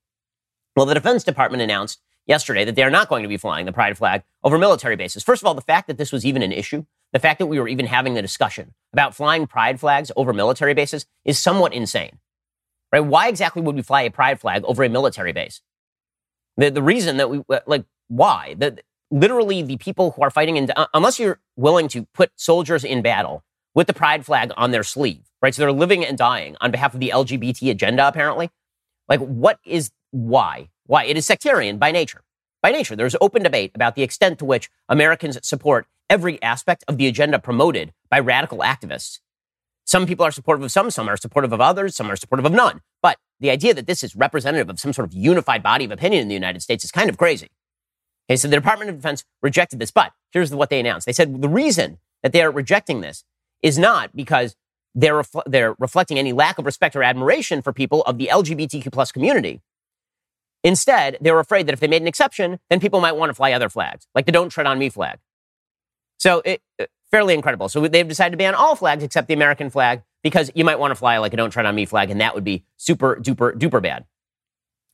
[0.76, 3.72] Well, the Defense Department announced yesterday that they are not going to be flying the
[3.72, 5.22] pride flag over military bases.
[5.22, 7.60] First of all, the fact that this was even an issue, the fact that we
[7.60, 12.18] were even having the discussion about flying pride flags over military bases is somewhat insane
[12.94, 13.00] right?
[13.00, 15.60] Why exactly would we fly a pride flag over a military base?
[16.56, 18.54] The, the reason that we, uh, like, why?
[18.56, 18.78] The,
[19.10, 23.02] literally, the people who are fighting, in, uh, unless you're willing to put soldiers in
[23.02, 23.42] battle
[23.74, 25.52] with the pride flag on their sleeve, right?
[25.52, 28.50] So they're living and dying on behalf of the LGBT agenda, apparently.
[29.08, 30.68] Like, what is, why?
[30.86, 31.04] Why?
[31.04, 32.22] It is sectarian by nature.
[32.62, 36.96] By nature, there's open debate about the extent to which Americans support every aspect of
[36.96, 39.18] the agenda promoted by radical activists
[39.84, 42.52] some people are supportive of some, some are supportive of others, some are supportive of
[42.52, 42.80] none.
[43.02, 46.22] But the idea that this is representative of some sort of unified body of opinion
[46.22, 47.50] in the United States is kind of crazy.
[48.28, 51.04] Okay, so the Department of Defense rejected this, but here's what they announced.
[51.04, 53.24] They said the reason that they are rejecting this
[53.60, 54.56] is not because
[54.94, 58.90] they're, refl- they're reflecting any lack of respect or admiration for people of the LGBTQ
[58.90, 59.60] plus community.
[60.64, 63.34] Instead, they were afraid that if they made an exception, then people might want to
[63.34, 65.18] fly other flags, like the Don't Tread on Me flag.
[66.18, 67.68] So it, uh, fairly incredible.
[67.68, 70.90] So they've decided to ban all flags except the American flag because you might want
[70.90, 73.52] to fly like a Don't Tread on Me flag, and that would be super duper
[73.56, 74.06] duper bad.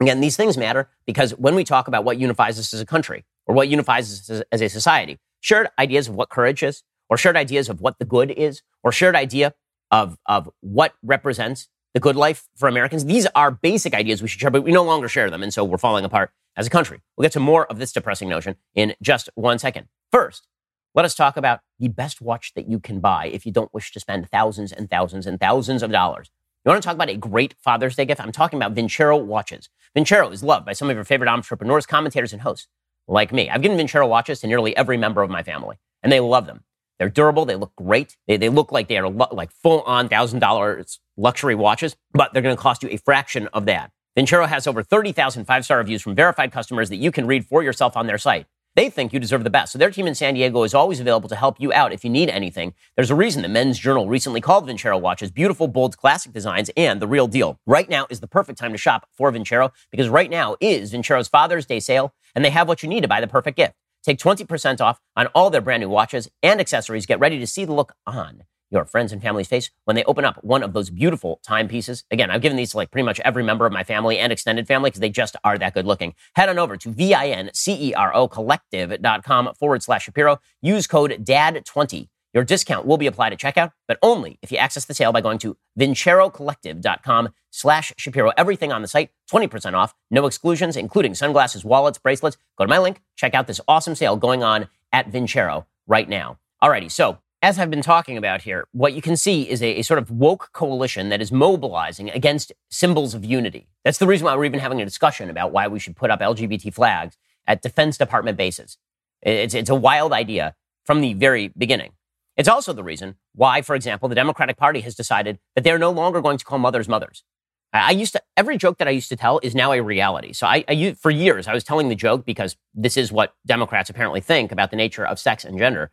[0.03, 3.25] Again, these things matter because when we talk about what unifies us as a country
[3.47, 7.37] or what unifies us as a society, shared ideas of what courage is, or shared
[7.37, 9.55] ideas of what the good is, or shared idea
[9.91, 14.41] of, of what represents the good life for Americans, these are basic ideas we should
[14.41, 15.43] share, but we no longer share them.
[15.43, 17.01] And so we're falling apart as a country.
[17.17, 19.89] We'll get to more of this depressing notion in just one second.
[20.11, 20.47] First,
[20.95, 23.93] let us talk about the best watch that you can buy if you don't wish
[23.93, 26.31] to spend thousands and thousands and thousands of dollars.
[26.65, 28.21] You want to talk about a great Father's Day gift?
[28.21, 29.69] I'm talking about Vincero watches.
[29.97, 32.69] Vincero is loved by some of your favorite entrepreneurs, commentators, and hosts
[33.09, 33.49] like me.
[33.49, 36.65] I've given Vincero watches to nearly every member of my family, and they love them.
[37.01, 37.47] They're durable.
[37.47, 38.17] They look great.
[38.29, 42.33] They, they look like they are lo- like full on thousand dollars luxury watches, but
[42.33, 43.91] they're going to cost you a fraction of that.
[44.17, 47.63] Vincero has over 30,000 five star reviews from verified customers that you can read for
[47.63, 48.47] yourself on their site.
[48.77, 49.73] They think you deserve the best.
[49.73, 52.11] So their team in San Diego is always available to help you out if you
[52.11, 52.75] need anything.
[52.97, 57.01] There's a reason the Men's Journal recently called Vincero watches beautiful, bold, classic designs and
[57.01, 57.59] the real deal.
[57.67, 61.29] Right now is the perfect time to shop for Vincero because right now is Vincero's
[61.29, 63.75] Father's Day sale and they have what you need to buy the perfect gift.
[64.05, 67.07] Take 20% off on all their brand new watches and accessories.
[67.07, 70.25] Get ready to see the look on your friends and family's face when they open
[70.25, 72.05] up one of those beautiful timepieces.
[72.11, 74.67] Again, I've given these to like pretty much every member of my family and extended
[74.67, 76.15] family because they just are that good looking.
[76.35, 80.39] Head on over to V-I-N-C-E-R-O collective.com forward slash Shapiro.
[80.63, 82.09] Use code DAD20.
[82.33, 85.21] Your discount will be applied at checkout, but only if you access the sale by
[85.21, 88.33] going to vincerocollective.com slash Shapiro.
[88.37, 92.37] Everything on the site, 20% off, no exclusions, including sunglasses, wallets, bracelets.
[92.57, 96.39] Go to my link, check out this awesome sale going on at Vincero right now.
[96.63, 99.83] Alrighty, so as I've been talking about here, what you can see is a, a,
[99.83, 103.67] sort of woke coalition that is mobilizing against symbols of unity.
[103.83, 106.21] That's the reason why we're even having a discussion about why we should put up
[106.21, 107.17] LGBT flags
[107.47, 108.77] at Defense Department bases.
[109.23, 111.93] It's, it's a wild idea from the very beginning.
[112.41, 115.91] It's also the reason why, for example, the Democratic Party has decided that they're no
[115.91, 117.23] longer going to call mothers mothers.
[117.71, 120.33] I used to, every joke that I used to tell is now a reality.
[120.33, 123.91] So I, I, for years, I was telling the joke because this is what Democrats
[123.91, 125.91] apparently think about the nature of sex and gender,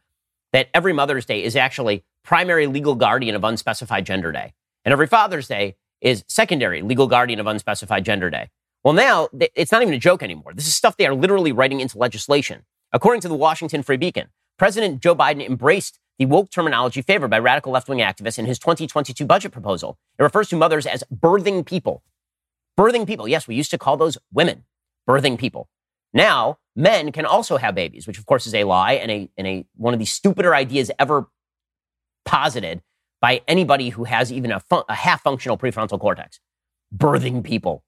[0.53, 4.53] that every Mother's Day is actually primary legal guardian of unspecified gender day.
[4.85, 8.51] And every Father's Day is secondary legal guardian of unspecified gender day.
[8.85, 10.53] Well, now it's not even a joke anymore.
[10.55, 12.63] This is stuff they are literally writing into legislation.
[12.93, 17.39] According to the Washington Free Beacon, President Joe Biden embraced the woke terminology favored by
[17.39, 19.97] radical left wing activists in his 2022 budget proposal.
[20.17, 22.03] It refers to mothers as birthing people.
[22.77, 23.27] Birthing people.
[23.27, 24.63] Yes, we used to call those women
[25.07, 25.69] birthing people.
[26.13, 29.47] Now, men can also have babies, which of course is a lie and a, and
[29.47, 31.27] a one of the stupider ideas ever
[32.25, 32.81] posited
[33.21, 36.39] by anybody who has even a, fun, a half functional prefrontal cortex.
[36.95, 37.83] Birthing people.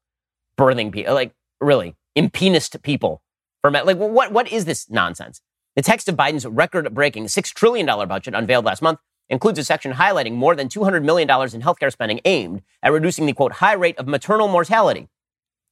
[0.57, 1.13] Birthing people.
[1.13, 3.21] Like, really, impenised people.
[3.61, 3.85] For men.
[3.85, 5.41] Like, what, what is this nonsense?
[5.79, 9.93] The text of Biden's record breaking $6 trillion budget unveiled last month includes a section
[9.93, 13.97] highlighting more than $200 million in healthcare spending aimed at reducing the quote high rate
[13.97, 15.07] of maternal mortality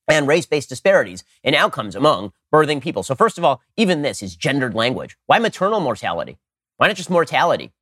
[0.08, 3.04] and race based disparities in outcomes among birthing people.
[3.04, 5.18] So, first of all, even this is gendered language.
[5.26, 6.38] Why maternal mortality?
[6.78, 7.74] Why not just mortality?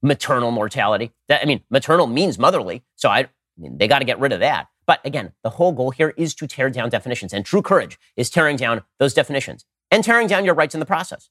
[0.00, 1.12] Maternal mortality.
[1.28, 2.84] That, I mean, maternal means motherly.
[2.96, 3.28] So, I, I
[3.58, 4.68] mean, they got to get rid of that.
[4.86, 7.34] But again, the whole goal here is to tear down definitions.
[7.34, 10.86] And true courage is tearing down those definitions and tearing down your rights in the
[10.86, 11.30] process.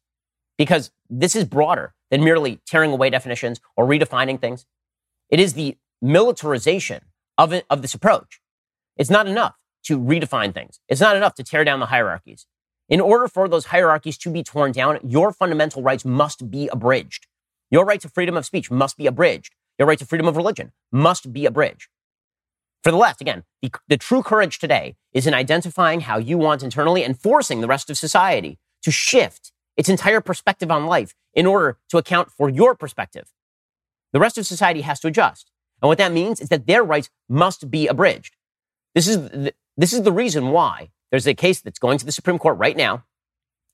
[0.57, 4.65] Because this is broader than merely tearing away definitions or redefining things.
[5.29, 7.01] It is the militarization
[7.37, 8.39] of, it, of this approach.
[8.95, 9.55] It's not enough
[9.87, 10.79] to redefine things.
[10.87, 12.45] It's not enough to tear down the hierarchies.
[12.87, 17.27] In order for those hierarchies to be torn down, your fundamental rights must be abridged.
[17.69, 19.55] Your right to freedom of speech must be abridged.
[19.77, 21.89] Your right to freedom of religion must be abridged.
[22.83, 26.63] For the left, again, the, the true courage today is in identifying how you want
[26.63, 31.45] internally and forcing the rest of society to shift its entire perspective on life in
[31.45, 33.31] order to account for your perspective.
[34.11, 35.49] The rest of society has to adjust.
[35.81, 38.35] And what that means is that their rights must be abridged.
[38.93, 42.11] This is the, this is the reason why there's a case that's going to the
[42.11, 43.05] Supreme Court right now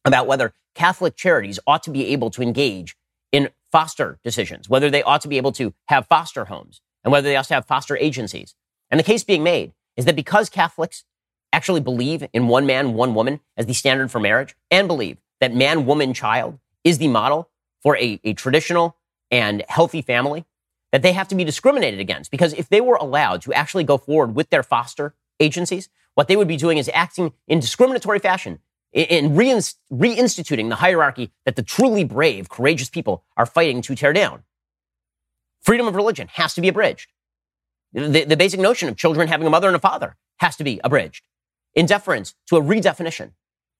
[0.05, 2.95] about whether Catholic charities ought to be able to engage
[3.31, 7.27] in foster decisions, whether they ought to be able to have foster homes, and whether
[7.27, 8.55] they also have foster agencies.
[8.89, 11.03] And the case being made is that because Catholics
[11.51, 15.53] actually believe in one man, one woman as the standard for marriage, and believe that
[15.53, 17.49] man, woman, child is the model
[17.81, 18.95] for a, a traditional
[19.31, 20.45] and healthy family,
[20.91, 22.31] that they have to be discriminated against.
[22.31, 26.35] Because if they were allowed to actually go forward with their foster agencies, what they
[26.35, 28.59] would be doing is acting in discriminatory fashion
[28.91, 34.43] in reinstituting the hierarchy that the truly brave, courageous people are fighting to tear down.
[35.61, 37.11] Freedom of religion has to be abridged.
[37.93, 40.79] The, the basic notion of children having a mother and a father has to be
[40.83, 41.23] abridged
[41.73, 43.31] in deference to a redefinition.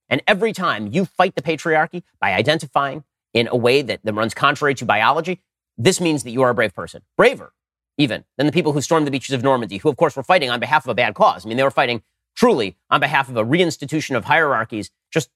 [0.10, 4.34] And every time you fight the patriarchy by identifying in a way that, that runs
[4.34, 5.42] contrary to biology,
[5.78, 7.04] this means that you are a brave person.
[7.16, 7.54] Braver,
[7.98, 10.50] even, than the people who stormed the beaches of Normandy, who, of course, were fighting
[10.50, 11.46] on behalf of a bad cause.
[11.46, 12.02] I mean, they were fighting
[12.36, 15.30] truly on behalf of a reinstitution of hierarchies, just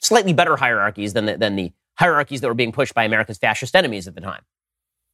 [0.00, 3.74] slightly better hierarchies than the, than the hierarchies that were being pushed by America's fascist
[3.74, 4.42] enemies at the time.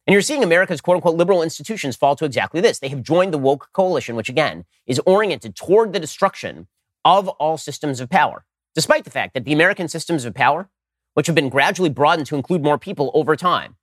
[0.07, 2.79] And you're seeing America's quote unquote liberal institutions fall to exactly this.
[2.79, 6.67] They have joined the woke coalition, which again is oriented toward the destruction
[7.03, 10.69] of all systems of power, despite the fact that the American systems of power,
[11.13, 13.75] which have been gradually broadened to include more people over time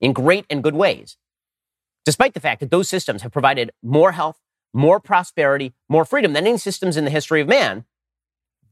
[0.00, 1.16] in great and good ways,
[2.04, 4.40] despite the fact that those systems have provided more health,
[4.74, 7.84] more prosperity, more freedom than any systems in the history of man,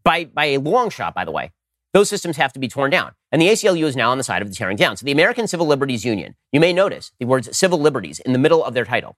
[0.02, 1.52] by, by a long shot, by the way,
[1.92, 3.12] those systems have to be torn down.
[3.32, 4.96] And the ACLU is now on the side of the tearing down.
[4.96, 8.38] So the American Civil Liberties Union, you may notice the words civil liberties in the
[8.38, 9.16] middle of their title.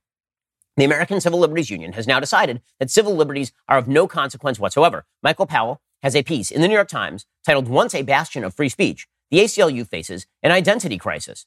[0.76, 4.58] The American Civil Liberties Union has now decided that civil liberties are of no consequence
[4.58, 5.04] whatsoever.
[5.22, 8.54] Michael Powell has a piece in the New York Times titled Once a Bastion of
[8.54, 11.46] Free Speech, the ACLU faces an identity crisis.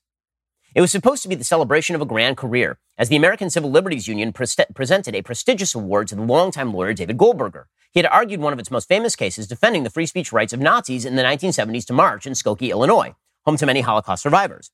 [0.76, 3.72] It was supposed to be the celebration of a grand career, as the American Civil
[3.72, 7.70] Liberties Union pre- presented a prestigious award to the longtime lawyer David Goldberger.
[7.94, 10.60] He had argued one of its most famous cases defending the free speech rights of
[10.60, 14.72] Nazis in the 1970s to march in Skokie, Illinois, home to many Holocaust survivors.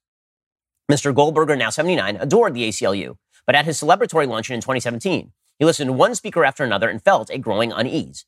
[0.91, 1.13] Mr.
[1.13, 5.89] Goldberger, now 79, adored the ACLU, but at his celebratory luncheon in 2017, he listened
[5.89, 8.25] to one speaker after another and felt a growing unease.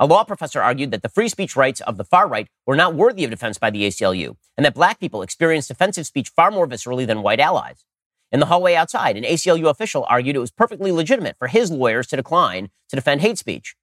[0.00, 2.96] A law professor argued that the free speech rights of the far right were not
[2.96, 6.66] worthy of defense by the ACLU, and that black people experienced offensive speech far more
[6.66, 7.84] viscerally than white allies.
[8.32, 12.08] In the hallway outside, an ACLU official argued it was perfectly legitimate for his lawyers
[12.08, 13.76] to decline to defend hate speech.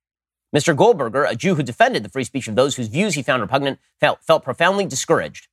[0.53, 0.75] Mr.
[0.75, 3.79] Goldberger, a Jew who defended the free speech of those whose views he found repugnant,
[4.01, 5.47] felt, felt profoundly discouraged.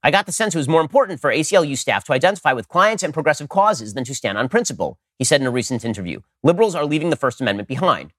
[0.00, 3.02] I got the sense it was more important for ACLU staff to identify with clients
[3.02, 6.20] and progressive causes than to stand on principle, he said in a recent interview.
[6.44, 8.12] Liberals are leaving the First Amendment behind.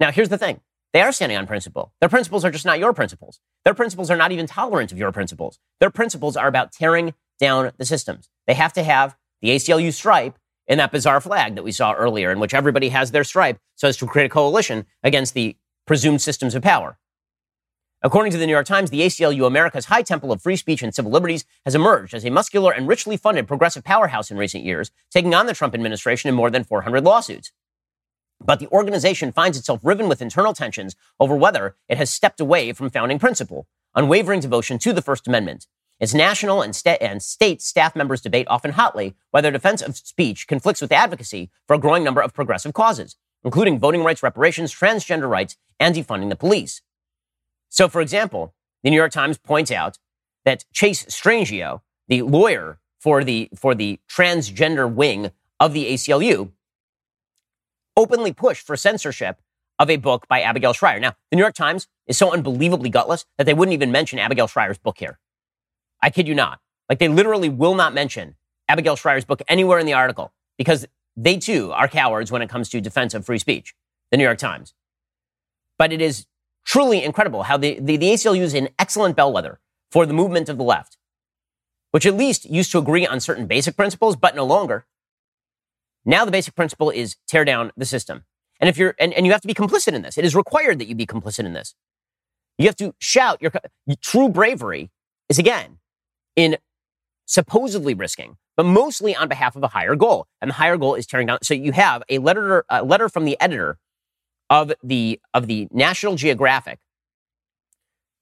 [0.00, 1.92] Now, here's the thing they are standing on principle.
[2.00, 3.40] Their principles are just not your principles.
[3.64, 5.58] Their principles are not even tolerant of your principles.
[5.80, 8.28] Their principles are about tearing down the systems.
[8.46, 12.30] They have to have the ACLU stripe in that bizarre flag that we saw earlier,
[12.30, 16.20] in which everybody has their stripe so as to create a coalition against the presumed
[16.20, 16.98] systems of power.
[18.00, 20.94] According to the New York Times, the ACLU, America's high temple of free speech and
[20.94, 24.92] civil liberties, has emerged as a muscular and richly funded progressive powerhouse in recent years,
[25.10, 27.50] taking on the Trump administration in more than 400 lawsuits.
[28.40, 32.72] But the organization finds itself riven with internal tensions over whether it has stepped away
[32.72, 35.66] from founding principle, unwavering devotion to the First Amendment.
[36.00, 40.46] Its national and, sta- and state staff members debate often hotly whether defense of speech
[40.46, 45.28] conflicts with advocacy for a growing number of progressive causes, including voting rights reparations, transgender
[45.28, 46.82] rights, and defunding the police.
[47.68, 49.98] So, for example, the New York Times points out
[50.44, 56.52] that Chase Strangio, the lawyer for the, for the transgender wing of the ACLU,
[57.98, 59.42] openly pushed for censorship
[59.78, 61.00] of a book by Abigail Shrier.
[61.00, 64.46] Now, the New York Times is so unbelievably gutless that they wouldn't even mention Abigail
[64.46, 65.18] Shrier's book here.
[66.00, 66.60] I kid you not.
[66.88, 68.36] Like they literally will not mention
[68.68, 72.68] Abigail Shrier's book anywhere in the article because they too are cowards when it comes
[72.70, 73.74] to defense of free speech,
[74.12, 74.74] the New York Times.
[75.76, 76.26] But it is
[76.64, 79.58] truly incredible how the, the, the ACLU is an excellent bellwether
[79.90, 80.98] for the movement of the left,
[81.90, 84.86] which at least used to agree on certain basic principles, but no longer.
[86.08, 88.24] Now the basic principle is tear down the system.
[88.60, 90.16] And if you're, and, and you have to be complicit in this.
[90.16, 91.74] It is required that you be complicit in this.
[92.56, 93.52] You have to shout your
[94.00, 94.90] true bravery
[95.28, 95.78] is again
[96.34, 96.56] in
[97.26, 100.26] supposedly risking, but mostly on behalf of a higher goal.
[100.40, 101.40] And the higher goal is tearing down.
[101.42, 103.78] So you have a letter, a letter from the editor
[104.48, 106.78] of the, of the National Geographic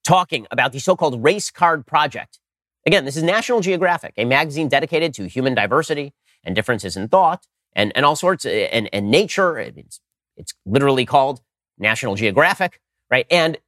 [0.04, 2.40] talking about the so-called race card project.
[2.84, 7.46] Again, this is National Geographic, a magazine dedicated to human diversity and differences in thought
[7.76, 9.58] and, and all sorts, eh, and, and nature.
[9.58, 10.00] It's,
[10.36, 11.42] it's literally called
[11.78, 13.26] National Geographic, right?
[13.30, 13.58] And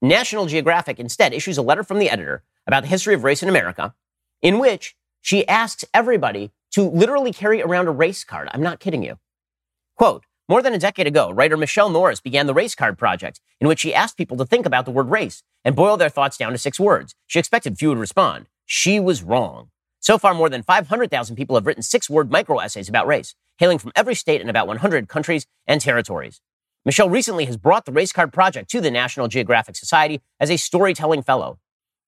[0.00, 3.48] National Geographic instead issues a letter from the editor about the history of race in
[3.50, 3.94] America,
[4.40, 8.48] in which she asks everybody to literally carry around a race card.
[8.52, 9.18] I'm not kidding you.
[9.96, 13.68] Quote, more than a decade ago, writer Michele Norris began the Race Card Project, in
[13.68, 16.52] which she asked people to think about the word race and boil their thoughts down
[16.52, 17.14] to six words.
[17.26, 18.46] She expected few would respond.
[18.64, 19.70] She was wrong.
[20.00, 23.78] So far, more than 500,000 people have written six word micro essays about race, hailing
[23.78, 26.40] from every state in about 100 countries and territories.
[26.84, 30.56] Michele recently has brought the Race Card Project to the National Geographic Society as a
[30.56, 31.58] storytelling fellow.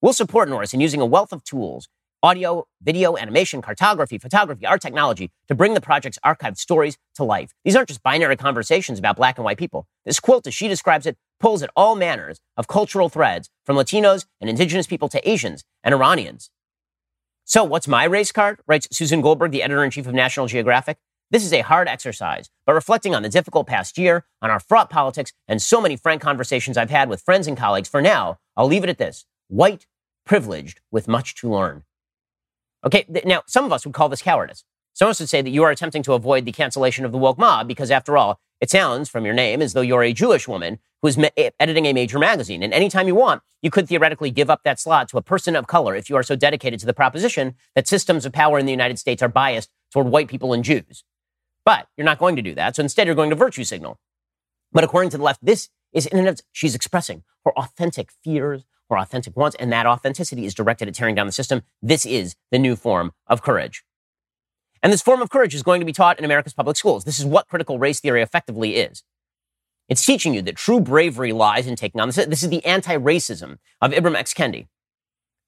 [0.00, 1.88] We'll support Norris in using a wealth of tools
[2.22, 7.52] audio, video, animation, cartography, photography, art technology to bring the project's archived stories to life.
[7.64, 9.86] These aren't just binary conversations about black and white people.
[10.04, 14.26] This quilt, as she describes it, pulls at all manners of cultural threads from Latinos
[14.40, 16.50] and indigenous people to Asians and Iranians.
[17.44, 18.60] So, what's my race card?
[18.66, 20.98] writes Susan Goldberg, the editor in chief of National Geographic.
[21.32, 24.90] This is a hard exercise, but reflecting on the difficult past year, on our fraught
[24.90, 28.66] politics, and so many frank conversations I've had with friends and colleagues, for now, I'll
[28.66, 29.86] leave it at this white,
[30.26, 31.84] privileged, with much to learn.
[32.84, 34.64] Okay, th- now some of us would call this cowardice.
[34.92, 37.18] Some of us would say that you are attempting to avoid the cancellation of the
[37.18, 40.48] woke mob because, after all, it sounds from your name as though you're a Jewish
[40.48, 42.64] woman who is me- eh, editing a major magazine.
[42.64, 45.68] And anytime you want, you could theoretically give up that slot to a person of
[45.68, 48.72] color if you are so dedicated to the proposition that systems of power in the
[48.72, 51.04] United States are biased toward white people and Jews.
[51.70, 52.74] But you're not going to do that.
[52.74, 54.00] So instead, you're going to virtue signal.
[54.72, 58.64] But according to the left, this is in and of she's expressing her authentic fears,
[58.88, 61.62] her authentic wants, and that authenticity is directed at tearing down the system.
[61.80, 63.84] This is the new form of courage.
[64.82, 67.04] And this form of courage is going to be taught in America's public schools.
[67.04, 69.04] This is what critical race theory effectively is.
[69.88, 72.16] It's teaching you that true bravery lies in taking on this.
[72.16, 74.34] This is the anti-racism of Ibram X.
[74.34, 74.66] Kendi.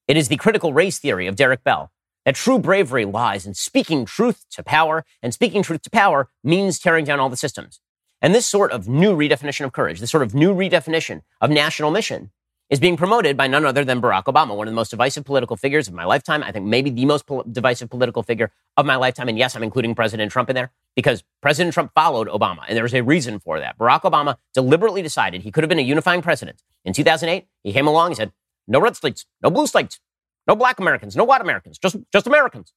[0.07, 1.91] It is the critical race theory of Derek Bell.
[2.25, 6.79] That true bravery lies in speaking truth to power, and speaking truth to power means
[6.79, 7.81] tearing down all the systems.
[8.21, 11.91] And this sort of new redefinition of courage, this sort of new redefinition of national
[11.91, 12.31] mission,
[12.69, 15.57] is being promoted by none other than Barack Obama, one of the most divisive political
[15.57, 16.41] figures of my lifetime.
[16.41, 19.27] I think maybe the most pol- divisive political figure of my lifetime.
[19.27, 22.83] And yes, I'm including President Trump in there because President Trump followed Obama, and there
[22.83, 23.77] was a reason for that.
[23.77, 26.63] Barack Obama deliberately decided he could have been a unifying president.
[26.85, 28.31] In 2008, he came along, he said,
[28.65, 29.99] no red states, no blue states,
[30.47, 32.73] no black Americans, no white Americans, just, just Americans.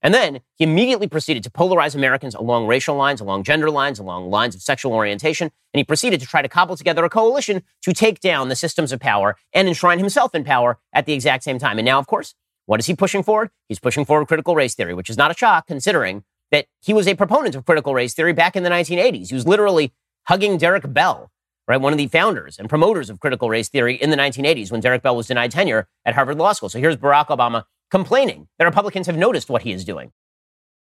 [0.00, 4.30] And then he immediately proceeded to polarize Americans along racial lines, along gender lines, along
[4.30, 5.50] lines of sexual orientation.
[5.74, 8.92] And he proceeded to try to cobble together a coalition to take down the systems
[8.92, 11.78] of power and enshrine himself in power at the exact same time.
[11.78, 12.34] And now, of course,
[12.66, 13.50] what is he pushing forward?
[13.68, 17.08] He's pushing forward critical race theory, which is not a shock considering that he was
[17.08, 19.28] a proponent of critical race theory back in the 1980s.
[19.28, 19.92] He was literally
[20.26, 21.30] hugging Derek Bell,
[21.68, 21.80] right?
[21.80, 25.02] One of the founders and promoters of critical race theory in the 1980s when Derek
[25.02, 26.70] Bell was denied tenure at Harvard Law School.
[26.70, 30.10] So here's Barack Obama complaining that Republicans have noticed what he is doing.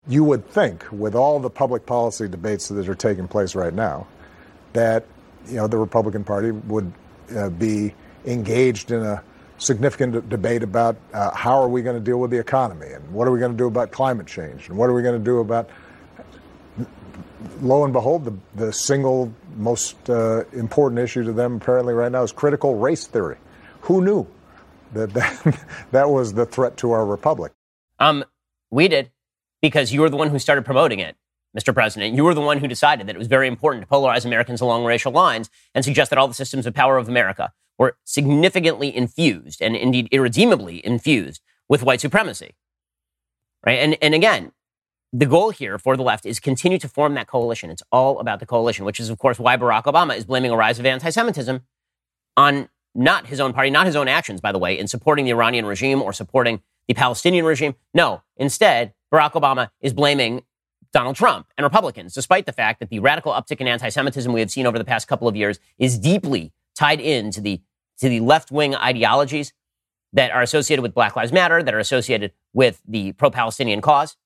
[0.07, 4.07] You would think, with all the public policy debates that are taking place right now,
[4.75, 5.07] that
[5.47, 6.93] you know the Republican Party would
[7.35, 7.95] uh, be
[8.27, 9.23] engaged in a
[9.57, 13.27] significant debate about uh, how are we going to deal with the economy and what
[13.27, 15.39] are we going to do about climate change and what are we going to do
[15.39, 15.71] about
[17.61, 22.23] lo and behold the, the single most uh, important issue to them apparently right now
[22.23, 23.37] is critical race theory
[23.83, 24.27] who knew
[24.93, 27.53] that that, that was the threat to our republic
[27.99, 28.25] um
[28.71, 29.11] we did
[29.63, 31.17] because you were the one who started promoting it
[31.57, 31.73] Mr.
[31.73, 32.15] President.
[32.15, 34.85] You were the one who decided that it was very important to polarize Americans along
[34.85, 39.63] racial lines and suggest that all the systems of power of America were significantly infused
[39.63, 42.55] and indeed irredeemably infused with white supremacy.
[43.65, 43.79] Right?
[43.79, 44.53] And, and again,
[45.17, 47.71] the goal here for the left is continue to form that coalition.
[47.71, 50.57] It's all about the coalition, which is, of course, why Barack Obama is blaming a
[50.57, 51.61] rise of anti Semitism
[52.37, 55.31] on not his own party, not his own actions, by the way, in supporting the
[55.31, 57.77] Iranian regime or supporting the Palestinian regime.
[57.95, 60.43] No, instead, Barack Obama is blaming
[60.93, 64.41] Donald Trump and Republicans, despite the fact that the radical uptick in anti Semitism we
[64.41, 67.61] have seen over the past couple of years is deeply tied into the
[67.99, 69.53] to the left wing ideologies
[70.13, 74.17] that are associated with Black Lives Matter, that are associated with the pro Palestinian cause,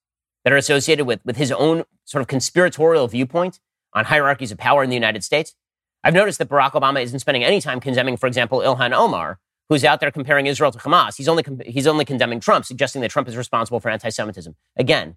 [0.48, 3.60] that are associated with, with his own sort of conspiratorial viewpoint
[3.92, 5.54] on hierarchies of power in the United States.
[6.02, 9.84] I've noticed that Barack Obama isn't spending any time condemning, for example, Ilhan Omar, who's
[9.84, 11.18] out there comparing Israel to Hamas.
[11.18, 14.54] He's only, he's only condemning Trump, suggesting that Trump is responsible for anti Semitism.
[14.74, 15.16] Again,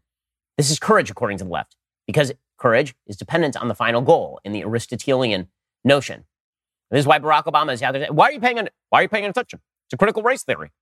[0.58, 4.42] this is courage, according to the left, because courage is dependent on the final goal
[4.44, 5.48] in the Aristotelian
[5.86, 6.26] notion.
[6.90, 8.12] This is why Barack Obama is out there.
[8.12, 8.68] Why are you paying?
[8.90, 9.62] Why are you paying attention
[9.92, 10.74] to critical race theory?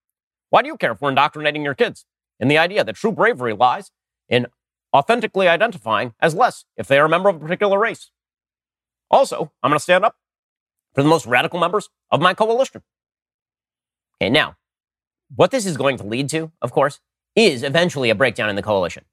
[0.49, 2.05] Why do you care if we're indoctrinating your kids
[2.39, 3.91] in the idea that true bravery lies
[4.29, 4.47] in
[4.95, 8.11] authentically identifying as less if they are a member of a particular race?
[9.11, 10.15] Also, I'm going to stand up
[10.93, 12.83] for the most radical members of my coalition.
[14.21, 14.55] Okay, now,
[15.35, 16.99] what this is going to lead to, of course,
[17.35, 19.05] is eventually a breakdown in the coalition.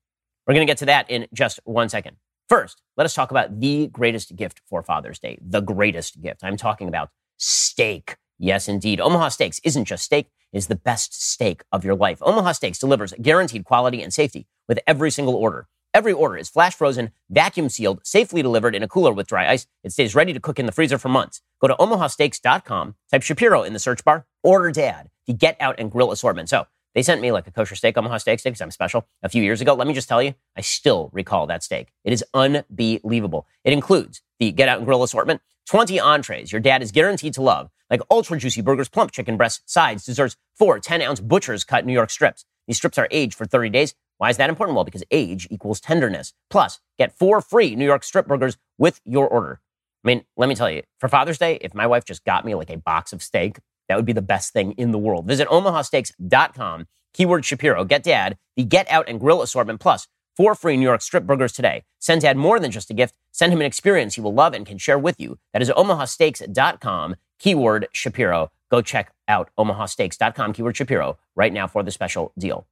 [0.47, 2.17] We're going to get to that in just one second.
[2.49, 5.39] First, let us talk about the greatest gift for Father's Day.
[5.41, 6.45] The greatest gift.
[6.45, 8.17] I'm talking about steak.
[8.39, 9.01] Yes, indeed.
[9.01, 12.19] Omaha Steaks isn't just steak, is the best steak of your life.
[12.23, 15.69] Omaha Steaks delivers guaranteed quality and safety with every single order.
[15.95, 19.67] Every order is flash frozen, vacuum sealed, safely delivered in a cooler with dry ice.
[19.83, 21.41] It stays ready to cook in the freezer for months.
[21.61, 25.91] Go to omahasteaks.com, type Shapiro in the search bar, order dad, the get out and
[25.91, 26.51] grill assortment.
[26.51, 29.43] So they sent me like a kosher steak, Omaha steak because I'm special, a few
[29.43, 29.75] years ago.
[29.75, 31.89] Let me just tell you, I still recall that steak.
[32.05, 33.47] It is unbelievable.
[33.65, 37.43] It includes the Get Out and Grill assortment, 20 entrees your dad is guaranteed to
[37.43, 41.87] love, like ultra juicy burgers, plump chicken breasts, sides, desserts, four 10 ounce butcher's cut
[41.87, 42.45] New York strips.
[42.67, 43.95] These strips are aged for 30 days.
[44.19, 44.75] Why is that important?
[44.75, 46.33] Well, because age equals tenderness.
[46.51, 49.61] Plus, get four free New York strip burgers with your order.
[50.05, 52.55] I mean, let me tell you, for Father's Day, if my wife just got me
[52.55, 53.59] like a box of steak,
[53.89, 55.27] that would be the best thing in the world.
[55.27, 57.85] Visit omahasteaks.com, keyword Shapiro.
[57.85, 61.53] Get dad the Get Out and Grill assortment plus four free New York strip burgers
[61.53, 61.85] today.
[61.99, 63.17] Send dad more than just a gift.
[63.33, 65.39] Send him an experience he will love and can share with you.
[65.53, 68.51] That is omahasteaks.com, keyword Shapiro.
[68.71, 72.67] Go check out omahasteaks.com, keyword Shapiro, right now for the special deal.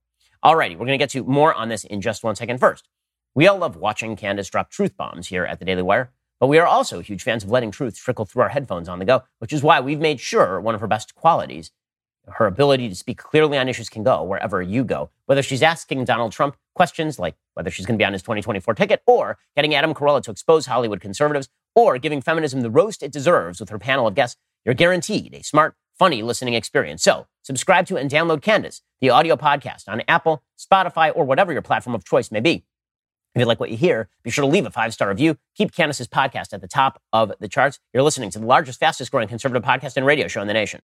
[0.44, 2.58] Alrighty, we're going to get to more on this in just one second.
[2.58, 2.88] First,
[3.34, 6.10] we all love watching Candace drop truth bombs here at the Daily Wire.
[6.40, 9.04] But we are also huge fans of letting truth trickle through our headphones on the
[9.04, 11.70] go, which is why we've made sure one of her best qualities,
[12.26, 15.10] her ability to speak clearly on issues, can go wherever you go.
[15.26, 18.74] Whether she's asking Donald Trump questions like whether she's going to be on his 2024
[18.74, 23.12] ticket, or getting Adam Carolla to expose Hollywood conservatives, or giving feminism the roast it
[23.12, 27.02] deserves with her panel of guests, you're guaranteed a smart, funny listening experience.
[27.02, 31.62] So subscribe to and download Candace, the audio podcast on Apple, Spotify, or whatever your
[31.62, 32.64] platform of choice may be.
[33.34, 35.36] If you like what you hear, be sure to leave a five star review.
[35.56, 37.80] Keep Candace's podcast at the top of the charts.
[37.92, 40.80] You're listening to the largest, fastest growing conservative podcast and radio show in the nation.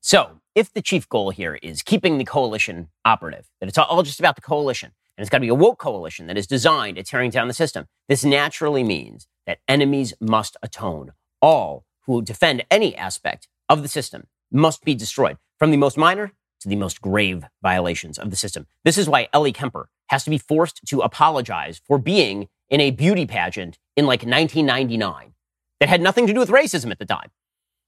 [0.00, 4.18] So, if the chief goal here is keeping the coalition operative, that it's all just
[4.18, 7.06] about the coalition, and it's got to be a woke coalition that is designed at
[7.06, 11.10] tearing down the system, this naturally means that enemies must atone.
[11.42, 16.32] All who defend any aspect of the system must be destroyed, from the most minor
[16.60, 18.68] to the most grave violations of the system.
[18.84, 22.92] This is why Ellie Kemper has to be forced to apologize for being in a
[22.92, 25.34] beauty pageant in like 1999
[25.80, 27.30] that had nothing to do with racism at the time.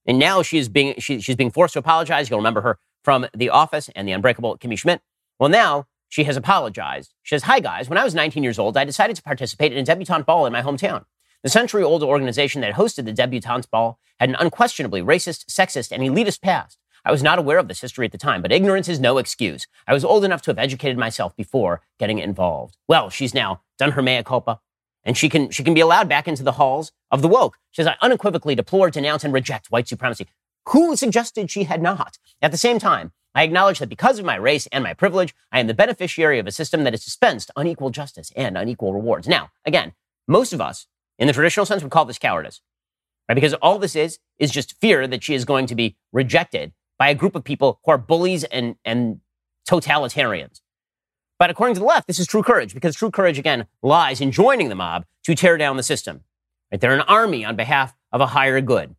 [0.04, 2.28] And now she is being, she, she's being forced to apologize.
[2.28, 5.00] You'll remember her from The Office and The Unbreakable Kimmy Schmidt.
[5.38, 7.14] Well, now she has apologized.
[7.22, 7.88] She says, Hi, guys.
[7.88, 10.52] When I was 19 years old, I decided to participate in a debutante ball in
[10.52, 11.04] my hometown.
[11.42, 16.02] The century old organization that hosted the debutante ball had an unquestionably racist, sexist, and
[16.02, 16.78] elitist past.
[17.04, 19.66] I was not aware of this history at the time, but ignorance is no excuse.
[19.86, 22.76] I was old enough to have educated myself before getting involved.
[22.88, 24.60] Well, she's now done her mea culpa,
[25.02, 27.56] and she can, she can be allowed back into the halls of the woke.
[27.70, 30.26] She says, I unequivocally deplore, denounce, and reject white supremacy.
[30.68, 32.18] Who suggested she had not?
[32.42, 35.60] At the same time, I acknowledge that because of my race and my privilege, I
[35.60, 39.28] am the beneficiary of a system that has dispensed unequal justice and unequal rewards.
[39.28, 39.92] Now, again,
[40.26, 40.86] most of us,
[41.18, 42.60] in the traditional sense, would call this cowardice,
[43.28, 43.34] right?
[43.34, 47.08] Because all this is, is just fear that she is going to be rejected by
[47.08, 49.20] a group of people who are bullies and, and
[49.68, 50.60] totalitarians.
[51.38, 54.30] But according to the left, this is true courage because true courage, again, lies in
[54.30, 56.22] joining the mob to tear down the system.
[56.70, 56.80] Right?
[56.80, 58.94] They're an army on behalf of a higher good.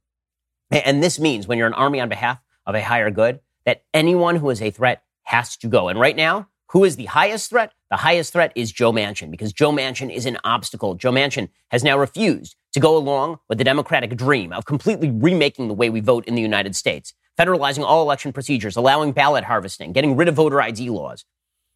[0.71, 4.38] And this means when you're an army on behalf of a higher good, that anyone
[4.38, 5.88] who is a threat has to go.
[5.88, 7.74] And right now, who is the highest threat?
[7.89, 10.95] The highest threat is Joe Manchin because Joe Manchin is an obstacle.
[10.95, 15.68] Joe Manchin has now refused to go along with the Democratic dream of completely remaking
[15.68, 19.91] the way we vote in the United States, federalizing all election procedures, allowing ballot harvesting,
[19.91, 21.26] getting rid of voter ID laws.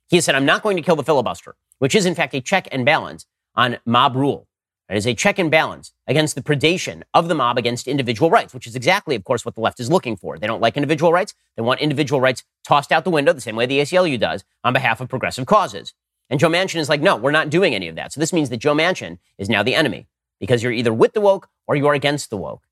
[0.08, 2.40] He has said, I'm not going to kill the filibuster, which is in fact a
[2.40, 3.26] check and balance
[3.56, 4.48] on mob rule.
[4.88, 8.54] It is a check and balance against the predation of the mob against individual rights,
[8.54, 10.38] which is exactly, of course, what the left is looking for.
[10.38, 11.34] They don't like individual rights.
[11.56, 14.74] They want individual rights tossed out the window the same way the ACLU does on
[14.74, 15.94] behalf of progressive causes.
[16.30, 18.14] And Joe Manchin is like, no, we're not doing any of that.
[18.14, 20.08] So this means that Joe Manchin is now the enemy
[20.40, 22.64] because you're either with the woke or you are against the woke.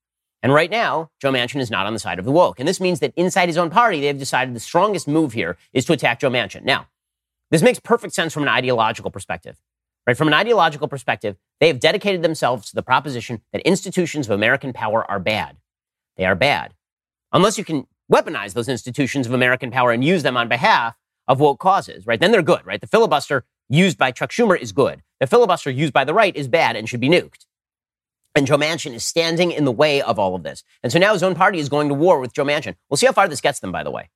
[0.44, 2.60] And right now, Joe Manchin is not on the side of the woke.
[2.60, 5.86] And this means that inside his own party, they've decided the strongest move here is
[5.86, 6.64] to attack Joe Manchin.
[6.64, 6.88] Now,
[7.50, 9.58] this makes perfect sense from an ideological perspective.
[10.06, 10.18] Right?
[10.18, 14.74] From an ideological perspective, they have dedicated themselves to the proposition that institutions of American
[14.74, 15.58] power are bad.
[16.18, 16.74] They are bad.
[17.32, 20.96] Unless you can weaponize those institutions of American power and use them on behalf
[21.28, 22.20] of woke causes, right?
[22.20, 22.82] Then they're good, right?
[22.82, 25.02] The filibuster used by Chuck Schumer is good.
[25.20, 27.46] The filibuster used by the right is bad and should be nuked.
[28.36, 30.64] And Joe Manchin is standing in the way of all of this.
[30.82, 32.76] And so now his own party is going to war with Joe Manchin.
[32.90, 34.10] We'll see how far this gets them, by the way.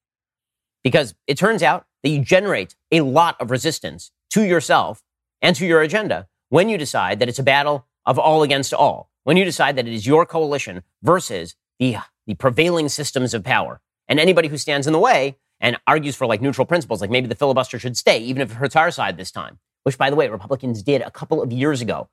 [0.83, 5.01] Because it turns out that you generate a lot of resistance to yourself
[5.41, 9.11] and to your agenda when you decide that it's a battle of all against all,
[9.23, 13.81] when you decide that it is your coalition versus the, the prevailing systems of power.
[14.07, 17.27] And anybody who stands in the way and argues for like neutral principles, like maybe
[17.27, 20.15] the filibuster should stay, even if it hurts our side this time, which, by the
[20.15, 22.09] way, Republicans did a couple of years ago.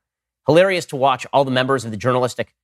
[0.47, 2.55] Hilarious to watch all the members of the journalistic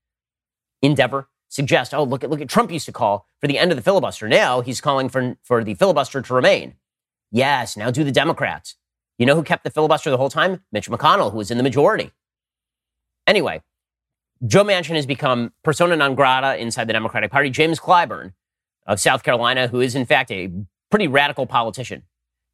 [0.82, 3.76] endeavor suggest, oh, look at, look at Trump used to call for the end of
[3.76, 4.28] the filibuster.
[4.28, 6.74] Now he's calling for, for the filibuster to remain.
[7.30, 8.76] Yes, now do the Democrats.
[9.20, 10.62] You know who kept the filibuster the whole time?
[10.72, 12.10] Mitch McConnell, who was in the majority.
[13.26, 13.60] Anyway,
[14.46, 17.50] Joe Manchin has become persona non grata inside the Democratic Party.
[17.50, 18.32] James Clyburn
[18.86, 20.50] of South Carolina, who is in fact a
[20.90, 22.04] pretty radical politician,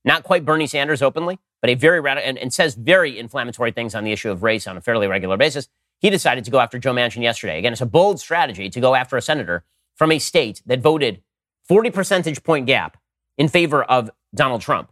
[0.05, 3.95] not quite Bernie Sanders openly, but a very radical and, and says very inflammatory things
[3.95, 5.69] on the issue of race on a fairly regular basis.
[6.01, 7.61] He decided to go after Joe Manchin yesterday.
[7.61, 9.65] Again, it's a bold strategy to go after a senator
[9.95, 11.23] from a state that voted
[11.69, 12.97] 40 percentage point gap
[13.39, 14.91] in favor of Donald Trump.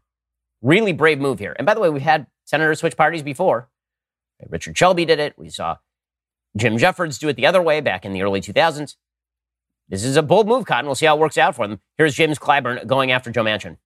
[0.65, 1.55] Really brave move here.
[1.59, 3.69] And by the way, we've had senators switch parties before.
[4.49, 5.35] Richard Shelby did it.
[5.37, 5.77] We saw
[6.57, 8.95] Jim Jeffords do it the other way back in the early 2000s.
[9.91, 10.87] This is a bold move, Cotton.
[10.87, 11.81] We'll see how it works out for them.
[11.99, 13.77] Here's James Clyburn going after Joe Manchin.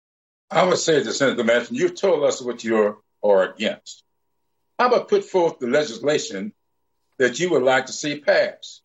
[0.53, 4.05] I would say to Senator Manchin, you've told us what you are against.
[4.79, 6.53] How about put forth the legislation
[7.19, 8.83] that you would like to see passed?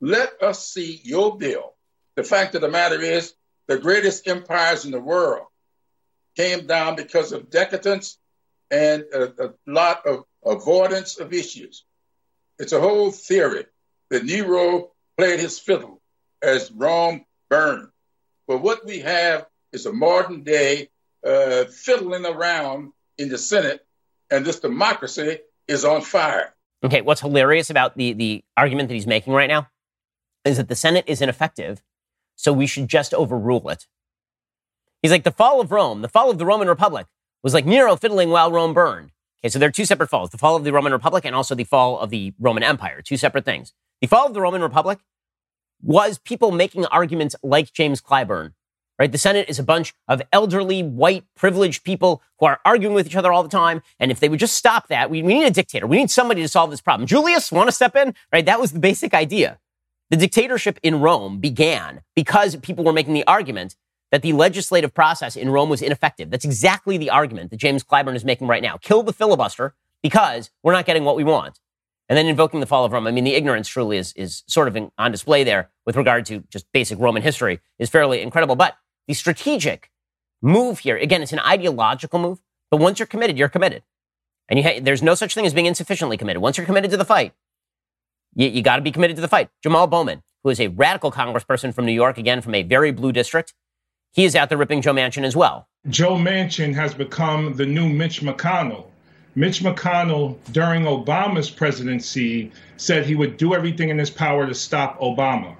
[0.00, 1.74] Let us see your bill.
[2.16, 3.34] The fact of the matter is,
[3.68, 5.46] the greatest empires in the world
[6.36, 8.18] came down because of decadence
[8.70, 11.84] and a, a lot of avoidance of issues.
[12.58, 13.66] It's a whole theory
[14.10, 16.00] that Nero played his fiddle
[16.42, 17.88] as Rome burned.
[18.46, 20.88] But what we have is a modern day
[21.24, 23.84] uh, fiddling around in the Senate,
[24.30, 26.54] and this democracy is on fire.
[26.82, 29.68] Okay, what's hilarious about the, the argument that he's making right now
[30.44, 31.82] is that the Senate is ineffective,
[32.36, 33.86] so we should just overrule it.
[35.02, 37.06] He's like, the fall of Rome, the fall of the Roman Republic
[37.42, 39.12] was like Nero fiddling while Rome burned.
[39.40, 41.54] Okay, so there are two separate falls the fall of the Roman Republic and also
[41.54, 43.72] the fall of the Roman Empire, two separate things.
[44.00, 44.98] The fall of the Roman Republic
[45.82, 48.52] was people making arguments like James Clyburn,
[48.98, 49.10] right?
[49.10, 53.16] The Senate is a bunch of elderly, white, privileged people who are arguing with each
[53.16, 53.82] other all the time.
[53.98, 55.86] And if they would just stop that, we, we need a dictator.
[55.86, 57.06] We need somebody to solve this problem.
[57.06, 58.14] Julius, want to step in?
[58.30, 58.44] Right?
[58.44, 59.58] That was the basic idea.
[60.10, 63.76] The dictatorship in Rome began because people were making the argument
[64.10, 66.30] that the legislative process in Rome was ineffective.
[66.30, 68.76] That's exactly the argument that James Clyburn is making right now.
[68.76, 71.60] Kill the filibuster because we're not getting what we want.
[72.08, 73.06] And then invoking the fall of Rome.
[73.06, 76.26] I mean, the ignorance truly is, is sort of in, on display there with regard
[76.26, 78.56] to just basic Roman history is fairly incredible.
[78.56, 79.92] But the strategic
[80.42, 83.84] move here, again, it's an ideological move, but once you're committed, you're committed.
[84.48, 86.42] And you ha- there's no such thing as being insufficiently committed.
[86.42, 87.32] Once you're committed to the fight,
[88.34, 89.48] you, you got to be committed to the fight.
[89.62, 93.12] Jamal Bowman, who is a radical congressperson from New York, again, from a very blue
[93.12, 93.54] district,
[94.12, 95.68] he is out there ripping Joe Manchin as well.
[95.88, 98.86] Joe Manchin has become the new Mitch McConnell.
[99.36, 104.98] Mitch McConnell, during Obama's presidency, said he would do everything in his power to stop
[105.00, 105.54] Obama.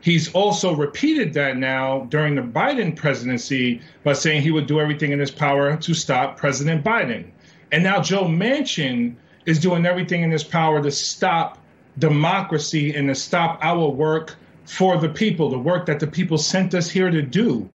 [0.00, 5.12] He's also repeated that now during the Biden presidency by saying he would do everything
[5.12, 7.26] in his power to stop President Biden.
[7.70, 11.58] And now Joe Manchin is doing everything in his power to stop
[11.98, 16.72] democracy and to stop our work for the people, the work that the people sent
[16.74, 17.68] us here to do.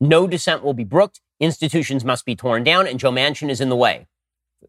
[0.00, 1.20] No dissent will be brooked.
[1.40, 4.06] Institutions must be torn down, and Joe Manchin is in the way.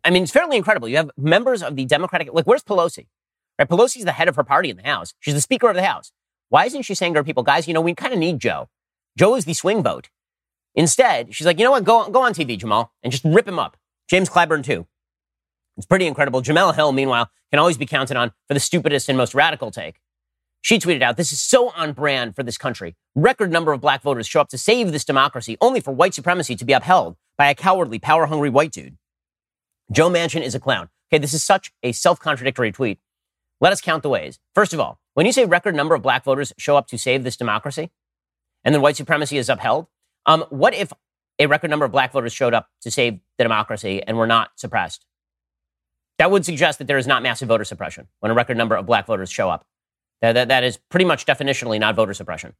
[0.03, 0.87] I mean, it's fairly incredible.
[0.87, 3.07] You have members of the Democratic, like, where's Pelosi?
[3.57, 3.67] Right?
[3.67, 5.13] Pelosi's the head of her party in the House.
[5.19, 6.11] She's the Speaker of the House.
[6.49, 8.69] Why isn't she saying to her people, guys, you know, we kind of need Joe.
[9.17, 10.09] Joe is the swing vote.
[10.75, 11.83] Instead, she's like, you know what?
[11.83, 13.77] Go, go on TV, Jamal, and just rip him up.
[14.07, 14.87] James Clyburn, too.
[15.75, 16.41] It's pretty incredible.
[16.41, 19.99] Jemele Hill, meanwhile, can always be counted on for the stupidest and most radical take.
[20.67, 22.97] She tweeted out, This is so on brand for this country.
[23.15, 26.57] Record number of black voters show up to save this democracy, only for white supremacy
[26.57, 28.97] to be upheld by a cowardly, power hungry white dude.
[29.93, 30.89] Joe Manchin is a clown.
[31.09, 32.99] Okay, this is such a self contradictory tweet.
[33.61, 34.39] Let us count the ways.
[34.55, 37.23] First of all, when you say record number of black voters show up to save
[37.23, 37.89] this democracy,
[38.65, 39.87] and then white supremacy is upheld,
[40.25, 40.91] um, what if
[41.39, 44.49] a record number of black voters showed up to save the democracy and were not
[44.57, 45.05] suppressed?
[46.17, 48.85] That would suggest that there is not massive voter suppression when a record number of
[48.85, 49.65] black voters show up.
[50.21, 52.53] That, that, that is pretty much definitionally not voter suppression.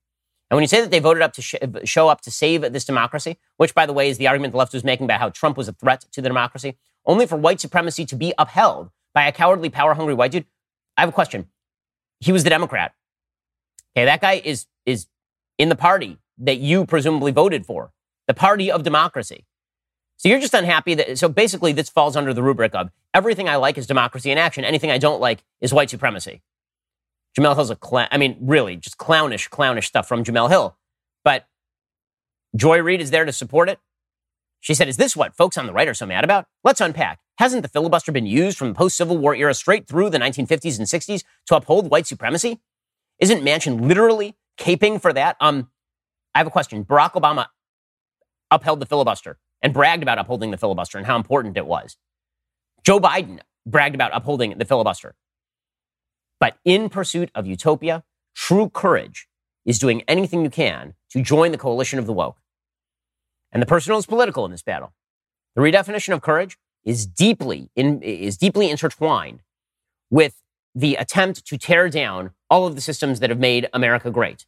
[0.50, 2.86] And when you say that they voted up to sh- show up to save this
[2.86, 5.58] democracy, which, by the way, is the argument the left was making about how Trump
[5.58, 9.32] was a threat to the democracy, only for white supremacy to be upheld by a
[9.32, 10.46] cowardly, power hungry white dude,
[10.96, 11.48] I have a question.
[12.20, 12.94] He was the Democrat.
[13.96, 15.08] Okay, that guy is, is
[15.58, 17.92] in the party that you presumably voted for,
[18.28, 19.46] the party of democracy.
[20.18, 23.56] So you're just unhappy that, so basically this falls under the rubric of everything I
[23.56, 24.64] like is democracy in action.
[24.64, 26.42] Anything I don't like is white supremacy.
[27.38, 28.08] Jemele Hill's a clown.
[28.12, 30.78] I mean, really, just clownish, clownish stuff from Jemele Hill.
[31.24, 31.46] But
[32.56, 33.80] Joy Reid is there to support it.
[34.60, 36.46] She said, Is this what folks on the right are so mad about?
[36.64, 37.20] Let's unpack.
[37.38, 40.80] Hasn't the filibuster been used from the post Civil War era straight through the 1950s
[40.80, 42.60] and 60s to uphold white supremacy?
[43.20, 45.38] Isn't Manchin literally caping for that?
[45.40, 45.70] Um,
[46.34, 46.84] I have a question.
[46.84, 47.48] Barack Obama
[48.50, 51.98] upheld the filibuster and bragged about upholding the filibuster and how important it was.
[52.84, 55.16] Joe Biden bragged about upholding the filibuster.
[56.40, 58.04] But in pursuit of utopia,
[58.36, 59.28] true courage
[59.66, 62.38] is doing anything you can to join the coalition of the woke.
[63.52, 64.94] And the personal is political in this battle.
[65.56, 69.42] The redefinition of courage is deeply in, is deeply intertwined
[70.10, 70.42] with
[70.74, 74.46] the attempt to tear down all of the systems that have made America great.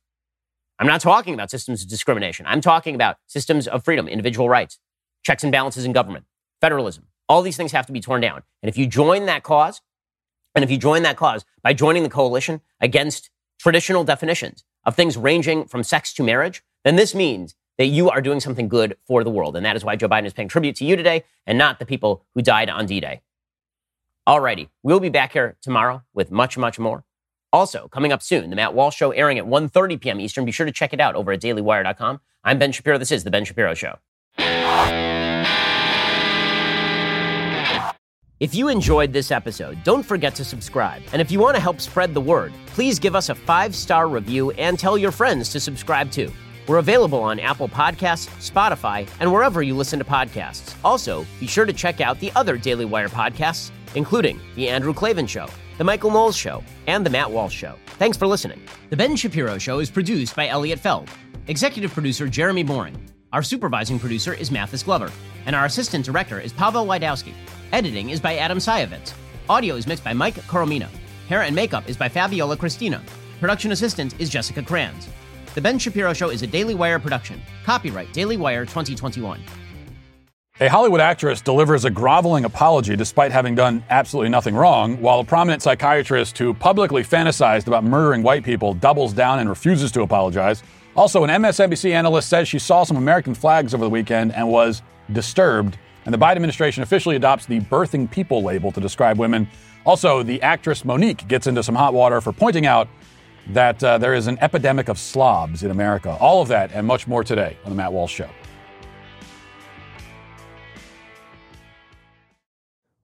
[0.77, 2.45] I'm not talking about systems of discrimination.
[2.47, 4.79] I'm talking about systems of freedom, individual rights,
[5.23, 6.25] checks and balances in government,
[6.61, 7.07] federalism.
[7.27, 8.43] All these things have to be torn down.
[8.63, 9.81] And if you join that cause,
[10.60, 13.30] and if you join that cause by joining the coalition against
[13.60, 18.20] traditional definitions of things ranging from sex to marriage, then this means that you are
[18.20, 19.55] doing something good for the world.
[19.55, 21.86] And that is why Joe Biden is paying tribute to you today and not the
[21.86, 23.22] people who died on D Day.
[24.28, 27.05] Alrighty, we'll be back here tomorrow with much, much more.
[27.53, 30.20] Also, coming up soon, the Matt Walsh Show airing at 1.30 p.m.
[30.20, 30.43] Eastern.
[30.43, 32.20] Be sure to check it out over at dailywire.com.
[32.43, 32.97] I'm Ben Shapiro.
[32.97, 33.95] This is The Ben Shapiro Show.
[38.39, 41.01] If you enjoyed this episode, don't forget to subscribe.
[41.11, 44.07] And if you want to help spread the word, please give us a five star
[44.07, 46.31] review and tell your friends to subscribe too.
[46.65, 50.73] We're available on Apple Podcasts, Spotify, and wherever you listen to podcasts.
[50.85, 55.27] Also, be sure to check out the other Daily Wire podcasts, including The Andrew Klavan
[55.27, 57.75] Show, The Michael Knowles Show, and The Matt Walsh Show.
[57.97, 58.61] Thanks for listening.
[58.89, 61.09] The Ben Shapiro Show is produced by Elliot Feld,
[61.47, 62.95] executive producer Jeremy Boring.
[63.33, 65.11] Our supervising producer is Mathis Glover,
[65.45, 67.33] and our assistant director is Pavel Lydowski.
[67.72, 69.13] Editing is by Adam Sayevitz.
[69.47, 70.88] Audio is mixed by Mike Coromina.
[71.28, 73.03] Hair and makeup is by Fabiola Cristina.
[73.39, 75.07] Production assistant is Jessica Kranz.
[75.53, 77.39] The Ben Shapiro Show is a Daily Wire production.
[77.63, 79.39] Copyright Daily Wire 2021.
[80.61, 85.24] A Hollywood actress delivers a groveling apology despite having done absolutely nothing wrong, while a
[85.24, 90.63] prominent psychiatrist who publicly fantasized about murdering white people doubles down and refuses to apologize.
[90.95, 94.82] Also, an MSNBC analyst says she saw some American flags over the weekend and was
[95.13, 95.78] disturbed
[96.10, 99.47] and the Biden administration officially adopts the birthing people label to describe women.
[99.86, 102.88] Also, the actress Mo'Nique gets into some hot water for pointing out
[103.49, 106.18] that uh, there is an epidemic of slobs in America.
[106.20, 108.30] All of that and much more today on The Matt Walsh Show.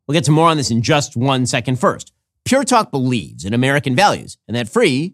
[0.08, 1.80] We'll get to more on this in just one second.
[1.80, 2.12] First,
[2.43, 5.14] Pure Talk believes in American values, and that free